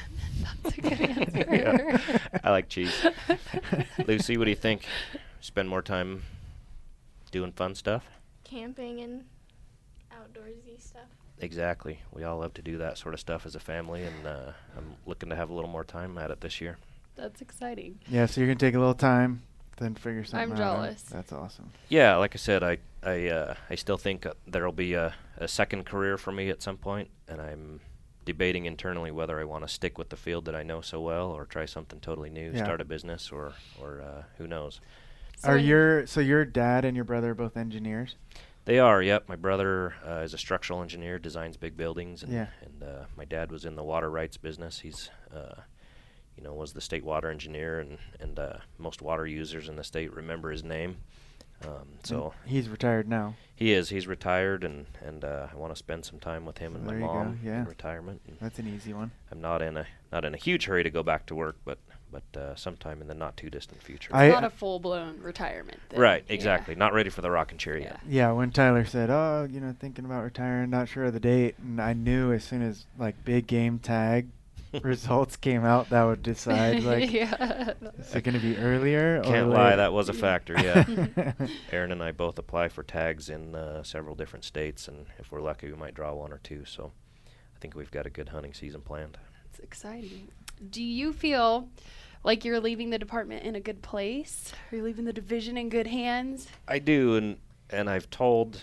that's 0.63 0.77
a 0.77 0.81
good 0.81 1.01
answer. 1.01 1.47
Yeah. 1.51 2.19
I 2.43 2.51
like 2.51 2.69
cheese. 2.69 2.93
Lucy, 4.07 4.37
what 4.37 4.45
do 4.45 4.51
you 4.51 4.57
think? 4.57 4.85
Spend 5.41 5.69
more 5.69 5.83
time 5.83 6.23
doing 7.31 7.53
fun 7.53 7.75
stuff? 7.75 8.05
camping 8.45 9.01
and 9.01 9.25
outdoorsy 10.13 10.81
stuff. 10.81 11.09
Exactly. 11.41 11.99
We 12.13 12.23
all 12.25 12.39
love 12.39 12.55
to 12.55 12.63
do 12.63 12.79
that 12.79 12.99
sort 12.99 13.15
of 13.15 13.21
stuff 13.21 13.47
as 13.47 13.55
a 13.57 13.61
family, 13.61 14.05
and 14.05 14.27
uh, 14.27 14.53
I'm 14.77 14.95
looking 15.07 15.31
to 15.31 15.37
have 15.37 15.51
a 15.51 15.55
little 15.55 15.71
more 15.71 15.83
time 15.85 16.17
at 16.19 16.31
it 16.31 16.41
this 16.41 16.61
year. 16.61 16.79
That's 17.17 17.41
exciting. 17.41 17.99
Yeah, 18.09 18.27
so 18.27 18.41
you're 18.41 18.49
gonna 18.49 18.59
take 18.59 18.75
a 18.75 18.79
little 18.79 18.95
time, 18.95 19.43
then 19.77 19.95
figure 19.95 20.25
something 20.25 20.53
I'm 20.53 20.53
out. 20.53 20.59
huh? 20.59 20.65
jealous. 20.85 21.03
That's 21.03 21.33
awesome. 21.33 21.71
Yeah, 21.89 22.17
like 22.17 22.35
I 22.35 22.39
said, 22.39 22.63
I 22.63 22.79
I 23.03 23.29
uh, 23.29 23.55
I 23.71 23.75
still 23.75 23.99
think 23.99 24.27
uh, 24.27 24.35
there'll 24.47 24.73
be 24.73 24.95
a, 24.95 25.15
a 25.39 25.49
second 25.49 25.85
career 25.87 26.17
for 26.19 26.33
me 26.33 26.51
at 26.51 26.63
some 26.63 26.77
point, 26.77 27.09
and 27.29 27.41
I'm 27.41 27.81
debating 28.25 28.65
internally 28.65 29.11
whether 29.11 29.39
I 29.39 29.45
want 29.45 29.67
to 29.67 29.73
stick 29.73 29.99
with 29.99 30.09
the 30.09 30.17
field 30.17 30.47
that 30.47 30.55
I 30.55 30.63
know 30.63 30.81
so 30.81 31.01
well, 31.01 31.31
or 31.31 31.45
try 31.45 31.67
something 31.67 32.01
totally 32.01 32.31
new, 32.31 32.53
Yeah. 32.53 32.65
start 32.65 32.81
a 32.81 32.85
business, 32.85 33.31
or 33.33 33.53
or 33.81 34.01
uh, 34.03 34.23
who 34.39 34.47
knows. 34.47 34.81
So 35.39 35.49
Are 35.51 35.55
when- 35.57 35.65
your 35.65 36.07
so 36.07 36.21
your 36.21 36.45
dad 36.45 36.85
and 36.85 36.95
your 36.97 37.05
brother 37.05 37.31
are 37.33 37.35
both 37.35 37.57
engineers? 37.57 38.17
They 38.67 38.79
are. 38.79 39.03
Yep. 39.03 39.29
My 39.29 39.37
brother 39.37 39.93
uh, 40.09 40.21
is 40.21 40.33
a 40.33 40.39
structural 40.39 40.81
engineer, 40.81 41.19
designs 41.19 41.59
big 41.59 41.77
buildings, 41.77 42.23
and 42.23 42.33
Yeah. 42.33 42.47
and 42.63 42.83
uh, 42.83 43.05
my 43.15 43.27
dad 43.27 43.53
was 43.53 43.67
in 43.67 43.77
the 43.77 43.85
water 43.85 44.09
rights 44.11 44.39
business. 44.39 44.79
He's, 44.81 45.11
uh, 45.35 45.61
you 46.37 46.43
know, 46.43 46.53
was 46.55 46.73
the 46.73 46.81
state 46.81 47.05
water 47.05 47.31
engineer, 47.31 47.81
and 47.81 47.99
and 48.21 48.39
uh, 48.39 48.57
most 48.79 49.03
water 49.03 49.27
users 49.27 49.69
in 49.69 49.77
the 49.77 49.85
state 49.85 50.13
remember 50.15 50.51
his 50.51 50.65
name. 50.65 50.97
Um, 51.65 51.71
And 51.99 52.07
so 52.07 52.35
he's 52.45 52.69
retired 52.69 53.09
now. 53.09 53.37
he 53.55 53.73
is. 53.73 53.89
He's 53.89 54.07
retired, 54.07 54.65
and 54.65 54.87
and 55.01 55.25
uh, 55.25 55.47
I 55.53 55.57
want 55.57 55.73
to 55.73 55.79
spend 55.79 56.05
some 56.05 56.19
time 56.19 56.45
with 56.45 56.59
him 56.59 56.73
So 56.73 56.79
and 56.79 56.89
there 56.89 56.97
my 56.99 57.07
you 57.07 57.13
go, 57.13 57.15
mom 57.15 57.39
yeah. 57.45 57.61
in 57.61 57.65
retirement. 57.67 58.21
And 58.27 58.37
That's 58.41 58.59
an 58.59 58.67
easy 58.75 58.93
one. 58.93 59.13
I'm 59.31 59.41
not 59.41 59.63
in 59.63 59.77
a 59.77 59.87
not 60.13 60.25
in 60.25 60.35
a 60.35 60.37
huge 60.37 60.67
hurry 60.67 60.83
to 60.83 60.91
go 60.91 61.03
back 61.03 61.27
to 61.27 61.35
work, 61.35 61.57
but 61.65 61.79
but 62.11 62.41
uh, 62.41 62.55
sometime 62.55 63.01
in 63.01 63.09
the 63.09 63.15
not 63.15 63.37
too 63.37 63.51
distant 63.51 63.83
future. 63.83 64.15
I- 64.15 64.29
not 64.29 64.45
a 64.45 64.51
full 64.51 64.79
blown 64.79 65.21
retirement. 65.21 65.79
Then. 65.89 66.01
right. 66.01 66.25
Yeah. 66.29 66.35
Exactly. 66.35 66.75
Not 66.75 66.93
ready 66.93 67.09
for 67.11 67.23
the 67.23 67.31
rocking 67.31 67.59
chair 67.59 67.79
yet. 67.79 68.01
Yeah, 68.07 68.31
when 68.33 68.51
Tyler 68.51 68.85
said, 68.85 69.09
"Oh, 69.11 69.49
you 69.51 69.61
know, 69.61 69.75
thinking 69.79 70.05
about 70.05 70.23
retiring, 70.25 70.71
not 70.71 70.89
sure 70.89 71.05
of 71.05 71.13
the 71.15 71.21
date," 71.21 71.55
and 71.61 71.81
I 71.81 71.93
knew 71.93 72.33
as 72.33 72.45
soon 72.45 72.63
as 72.63 72.87
like 72.99 73.25
big 73.25 73.47
game 73.47 73.79
tag 73.79 74.27
results 74.83 75.37
came 75.37 75.65
out, 75.65 75.91
that 75.91 76.05
would 76.05 76.23
decide 76.23 76.83
like 76.85 77.13
yeah. 77.13 77.75
is 77.99 78.15
it 78.15 78.25
going 78.25 78.35
to 78.35 78.41
be 78.41 78.57
earlier 78.57 79.23
Can't 79.23 79.51
lie, 79.51 79.67
later? 79.67 79.77
that 79.77 79.93
was 79.93 80.09
a 80.09 80.13
factor. 80.13 80.55
Yeah. 80.61 81.33
Aaron 81.73 81.93
and 81.93 82.03
I 82.03 82.13
both 82.13 82.39
apply 82.39 82.69
for 82.69 82.83
tags 82.83 83.29
in 83.29 83.55
uh, 83.55 83.83
several 83.83 84.15
different 84.15 84.45
states, 84.45 84.89
and 84.89 85.07
if 85.19 85.31
we're 85.31 85.41
lucky, 85.41 85.69
we 85.71 85.77
might 85.77 85.95
draw 85.95 86.13
one 86.13 86.33
or 86.33 86.39
two. 86.39 86.65
So 86.65 86.93
I 87.27 87.59
think 87.61 87.75
we've 87.75 87.91
got 87.91 88.07
a 88.07 88.11
good 88.11 88.31
hunting 88.31 88.55
season 88.55 88.81
planned. 88.81 89.19
It's 89.51 89.61
exciting. 89.61 90.29
Do 90.71 90.83
you 90.83 91.13
feel 91.13 91.69
like 92.23 92.45
you're 92.45 92.61
leaving 92.61 92.91
the 92.91 92.99
department 92.99 93.45
in 93.45 93.55
a 93.55 93.61
good 93.61 93.83
place? 93.83 94.53
Are 94.73 94.77
you 94.77 94.83
leaving 94.83 95.05
the 95.05 95.13
division 95.13 95.57
in 95.57 95.69
good 95.69 95.87
hands? 95.87 96.49
I 96.67 96.79
do, 96.79 97.17
and 97.17 97.37
and 97.71 97.89
I've 97.89 98.11
told 98.11 98.63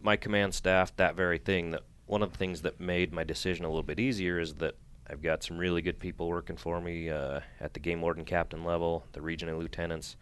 my 0.00 0.16
command 0.16 0.54
staff 0.54 0.94
that 0.96 1.14
very 1.14 1.38
thing. 1.38 1.70
That 1.70 1.82
one 2.06 2.22
of 2.22 2.32
the 2.32 2.38
things 2.38 2.62
that 2.62 2.80
made 2.80 3.12
my 3.12 3.24
decision 3.24 3.64
a 3.64 3.68
little 3.68 3.82
bit 3.82 4.00
easier 4.00 4.38
is 4.40 4.54
that 4.54 4.76
I've 5.10 5.22
got 5.22 5.42
some 5.42 5.58
really 5.58 5.82
good 5.82 5.98
people 5.98 6.28
working 6.28 6.56
for 6.56 6.80
me 6.80 7.10
uh, 7.10 7.40
at 7.60 7.74
the 7.74 7.80
game 7.80 8.00
warden 8.00 8.24
captain 8.24 8.64
level, 8.64 9.04
the 9.12 9.20
regional 9.20 9.58
lieutenants. 9.58 10.16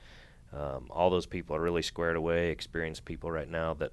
Um, 0.52 0.86
all 0.90 1.10
those 1.10 1.26
people 1.26 1.54
are 1.54 1.60
really 1.60 1.82
squared 1.82 2.16
away, 2.16 2.50
experienced 2.50 3.04
people 3.04 3.30
right 3.30 3.48
now 3.48 3.74
that 3.74 3.92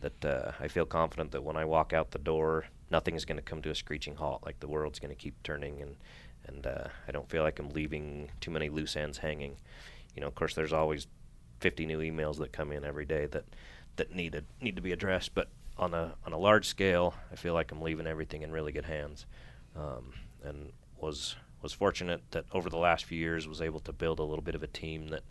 that 0.00 0.24
uh, 0.24 0.52
I 0.60 0.68
feel 0.68 0.86
confident 0.86 1.32
that 1.32 1.42
when 1.42 1.56
I 1.56 1.64
walk 1.64 1.92
out 1.92 2.12
the 2.12 2.20
door, 2.20 2.66
nothing 2.88 3.16
is 3.16 3.24
going 3.24 3.36
to 3.36 3.42
come 3.42 3.60
to 3.62 3.70
a 3.70 3.74
screeching 3.74 4.14
halt. 4.14 4.42
Like 4.46 4.60
the 4.60 4.68
world's 4.68 5.00
going 5.00 5.14
to 5.14 5.20
keep 5.20 5.42
turning, 5.42 5.82
and 5.82 5.96
and 6.46 6.66
uh, 6.66 6.88
I 7.08 7.10
don't 7.10 7.28
feel 7.28 7.42
like 7.42 7.58
I'm 7.58 7.70
leaving 7.70 8.30
too 8.40 8.52
many 8.52 8.68
loose 8.68 8.96
ends 8.96 9.18
hanging. 9.18 9.56
You 10.14 10.20
know, 10.20 10.28
of 10.28 10.36
course, 10.36 10.54
there's 10.54 10.72
always 10.72 11.08
50 11.60 11.86
new 11.86 11.98
emails 11.98 12.38
that 12.38 12.52
come 12.52 12.70
in 12.70 12.84
every 12.84 13.04
day 13.04 13.26
that 13.26 13.44
that 13.96 14.14
need 14.14 14.32
to, 14.32 14.44
need 14.60 14.76
to 14.76 14.82
be 14.82 14.92
addressed, 14.92 15.34
but 15.34 15.48
on 15.76 15.94
a 15.94 16.14
on 16.24 16.32
a 16.32 16.38
large 16.38 16.66
scale, 16.66 17.14
I 17.32 17.36
feel 17.36 17.54
like 17.54 17.72
I'm 17.72 17.82
leaving 17.82 18.06
everything 18.06 18.42
in 18.42 18.52
really 18.52 18.70
good 18.70 18.84
hands, 18.84 19.26
um, 19.76 20.12
and 20.44 20.72
was 21.00 21.36
was 21.60 21.72
fortunate 21.72 22.22
that 22.30 22.44
over 22.52 22.70
the 22.70 22.78
last 22.78 23.04
few 23.04 23.18
years 23.18 23.48
was 23.48 23.60
able 23.60 23.80
to 23.80 23.92
build 23.92 24.20
a 24.20 24.22
little 24.24 24.42
bit 24.44 24.54
of 24.54 24.62
a 24.62 24.68
team 24.68 25.08
that 25.08 25.24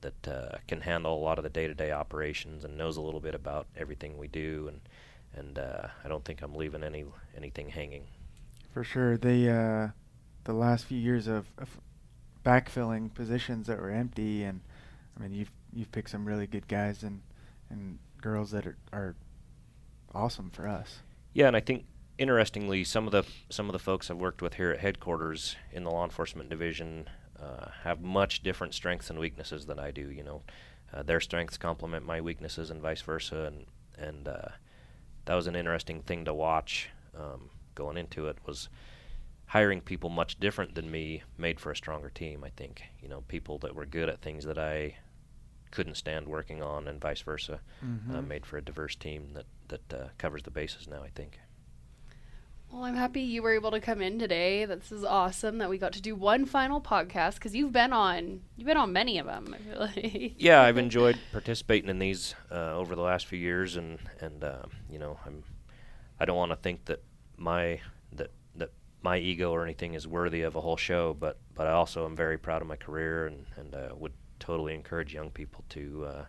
that 0.00 0.28
uh, 0.28 0.58
can 0.66 0.80
handle 0.82 1.16
a 1.16 1.24
lot 1.24 1.38
of 1.38 1.44
the 1.44 1.50
day-to-day 1.50 1.90
operations 1.90 2.64
and 2.64 2.78
knows 2.78 2.96
a 2.96 3.00
little 3.00 3.20
bit 3.20 3.34
about 3.34 3.66
everything 3.76 4.16
we 4.16 4.28
do, 4.28 4.68
and 4.68 4.80
and 5.34 5.58
uh, 5.58 5.88
I 6.04 6.08
don't 6.08 6.24
think 6.24 6.42
I'm 6.42 6.54
leaving 6.54 6.82
any 6.82 7.04
anything 7.36 7.70
hanging. 7.70 8.04
For 8.72 8.84
sure, 8.84 9.16
the 9.16 9.50
uh, 9.50 9.88
the 10.44 10.52
last 10.52 10.84
few 10.86 10.98
years 10.98 11.26
of, 11.26 11.46
of 11.58 11.80
backfilling 12.44 13.12
positions 13.12 13.66
that 13.66 13.78
were 13.78 13.90
empty, 13.90 14.44
and 14.44 14.60
I 15.16 15.22
mean 15.22 15.34
you've 15.34 15.52
you've 15.72 15.92
picked 15.92 16.10
some 16.10 16.24
really 16.24 16.46
good 16.46 16.68
guys 16.68 17.02
and 17.02 17.22
and 17.70 17.98
girls 18.20 18.50
that 18.52 18.66
are, 18.66 18.76
are 18.92 19.14
awesome 20.14 20.50
for 20.50 20.66
us. 20.66 21.00
Yeah, 21.34 21.48
and 21.48 21.56
I 21.56 21.60
think 21.60 21.84
interestingly, 22.18 22.84
some 22.84 23.06
of 23.06 23.12
the 23.12 23.24
some 23.48 23.66
of 23.68 23.72
the 23.72 23.78
folks 23.78 24.10
I've 24.10 24.18
worked 24.18 24.42
with 24.42 24.54
here 24.54 24.70
at 24.72 24.80
headquarters 24.80 25.56
in 25.72 25.84
the 25.84 25.90
law 25.90 26.04
enforcement 26.04 26.48
division 26.50 27.08
uh, 27.40 27.70
have 27.84 28.00
much 28.00 28.42
different 28.42 28.74
strengths 28.74 29.10
and 29.10 29.18
weaknesses 29.18 29.66
than 29.66 29.78
I 29.78 29.90
do. 29.90 30.10
You 30.10 30.24
know, 30.24 30.42
uh, 30.92 31.02
their 31.02 31.20
strengths 31.20 31.56
complement 31.56 32.04
my 32.04 32.20
weaknesses, 32.20 32.70
and 32.70 32.82
vice 32.82 33.02
versa. 33.02 33.44
And 33.44 33.66
and 33.96 34.28
uh, 34.28 34.48
that 35.24 35.34
was 35.34 35.46
an 35.46 35.56
interesting 35.56 36.02
thing 36.02 36.24
to 36.24 36.34
watch 36.34 36.90
um, 37.16 37.50
going 37.74 37.96
into 37.96 38.26
it. 38.26 38.38
Was 38.46 38.68
hiring 39.46 39.80
people 39.80 40.10
much 40.10 40.38
different 40.38 40.74
than 40.74 40.90
me 40.90 41.22
made 41.38 41.58
for 41.58 41.70
a 41.70 41.76
stronger 41.76 42.10
team. 42.10 42.44
I 42.44 42.50
think 42.50 42.82
you 43.00 43.08
know 43.08 43.22
people 43.28 43.58
that 43.58 43.74
were 43.74 43.86
good 43.86 44.08
at 44.08 44.20
things 44.20 44.44
that 44.44 44.58
I 44.58 44.96
couldn't 45.70 45.96
stand 45.96 46.26
working 46.26 46.62
on, 46.62 46.88
and 46.88 47.00
vice 47.00 47.20
versa, 47.20 47.60
uh, 47.82 47.84
Mhm. 48.14 48.26
made 48.26 48.46
for 48.46 48.56
a 48.56 48.62
diverse 48.62 48.94
team 48.96 49.34
that 49.34 49.46
that 49.68 49.94
uh, 49.94 50.08
covers 50.18 50.42
the 50.42 50.50
bases 50.50 50.88
now. 50.88 51.02
I 51.02 51.10
think. 51.10 51.38
Well, 52.70 52.84
I'm 52.84 52.96
happy 52.96 53.22
you 53.22 53.42
were 53.42 53.54
able 53.54 53.70
to 53.70 53.80
come 53.80 54.02
in 54.02 54.18
today. 54.18 54.66
This 54.66 54.92
is 54.92 55.02
awesome 55.02 55.58
that 55.58 55.70
we 55.70 55.78
got 55.78 55.94
to 55.94 56.02
do 56.02 56.14
one 56.14 56.44
final 56.44 56.80
podcast 56.80 57.34
because 57.34 57.54
you've 57.54 57.72
been 57.72 57.94
on 57.94 58.42
you've 58.56 58.66
been 58.66 58.76
on 58.76 58.92
many 58.92 59.18
of 59.18 59.26
them. 59.26 59.56
Yeah, 60.36 60.62
I've 60.62 60.76
enjoyed 60.76 61.18
participating 61.32 61.88
in 61.88 61.98
these 61.98 62.34
uh, 62.50 62.76
over 62.76 62.94
the 62.94 63.02
last 63.02 63.26
few 63.26 63.38
years, 63.38 63.76
and 63.76 63.98
and 64.20 64.44
uh, 64.44 64.62
you 64.90 64.98
know, 64.98 65.18
I'm 65.24 65.44
I 66.20 66.26
don't 66.26 66.36
want 66.36 66.52
to 66.52 66.56
think 66.56 66.84
that 66.86 67.02
my 67.36 67.80
that 68.12 68.32
that 68.56 68.70
my 69.02 69.16
ego 69.16 69.50
or 69.50 69.64
anything 69.64 69.94
is 69.94 70.06
worthy 70.06 70.42
of 70.42 70.54
a 70.54 70.60
whole 70.60 70.76
show, 70.76 71.14
but 71.14 71.38
but 71.54 71.66
I 71.66 71.72
also 71.72 72.04
am 72.04 72.14
very 72.14 72.36
proud 72.36 72.60
of 72.60 72.68
my 72.68 72.76
career, 72.76 73.26
and 73.26 73.46
and 73.56 73.74
uh, 73.74 73.94
would 73.96 74.12
totally 74.40 74.74
encourage 74.74 75.14
young 75.14 75.30
people 75.30 75.64
to 75.70 76.04
uh, 76.06 76.24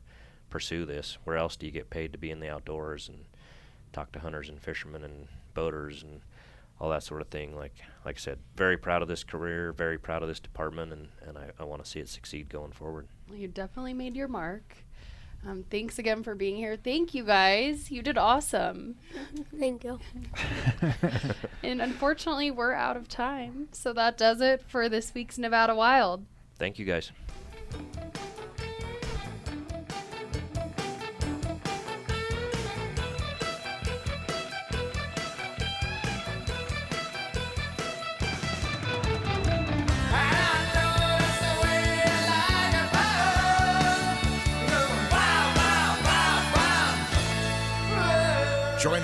pursue 0.50 0.86
this. 0.86 1.18
Where 1.26 1.36
else 1.36 1.58
do 1.58 1.66
you 1.66 1.72
get 1.72 1.90
paid 1.90 2.14
to 2.14 2.18
be 2.18 2.32
in 2.32 2.40
the 2.40 2.50
outdoors 2.50 3.10
and 3.10 3.26
talk 3.92 4.12
to 4.14 4.20
hunters 4.20 4.50
and 4.50 4.62
fishermen 4.62 5.04
and 5.04 5.28
boaters 5.54 6.04
and 6.04 6.22
all 6.80 6.90
that 6.90 7.04
sort 7.04 7.22
of 7.22 7.28
thing. 7.28 7.56
Like 7.56 7.74
like 8.06 8.16
I 8.18 8.20
said, 8.20 8.40
very 8.56 8.78
proud 8.78 9.02
of 9.02 9.08
this 9.08 9.24
career, 9.24 9.74
very 9.74 9.98
proud 9.98 10.22
of 10.22 10.30
this 10.30 10.40
department, 10.40 10.94
and, 10.94 11.10
and 11.26 11.38
I, 11.38 11.52
I 11.60 11.64
want 11.64 11.84
to 11.84 11.90
see 11.90 12.00
it 12.00 12.10
succeed 12.10 12.50
going 12.50 12.72
forward. 12.72 13.08
Well, 13.30 13.38
you 13.38 13.48
definitely 13.48 13.94
made 13.94 14.16
your 14.16 14.28
mark. 14.28 14.78
Um, 15.48 15.64
thanks 15.70 15.98
again 16.00 16.24
for 16.24 16.36
being 16.36 16.58
here. 16.58 16.76
Thank 16.76 17.14
you 17.14 17.24
guys. 17.24 17.90
You 17.90 18.02
did 18.02 18.18
awesome. 18.18 18.96
Thank 19.60 19.84
you. 19.84 20.00
And 21.62 21.82
unfortunately, 21.82 22.52
we're 22.52 22.74
out 22.74 22.98
of 22.98 23.08
time. 23.08 23.68
So 23.74 23.94
that 23.94 24.18
does 24.18 24.42
it 24.42 24.64
for 24.68 24.90
this 24.90 25.14
week's 25.14 25.38
Nevada 25.38 25.76
Wild. 25.76 26.26
Thank 26.58 26.80
you 26.80 26.86
guys. 26.86 27.12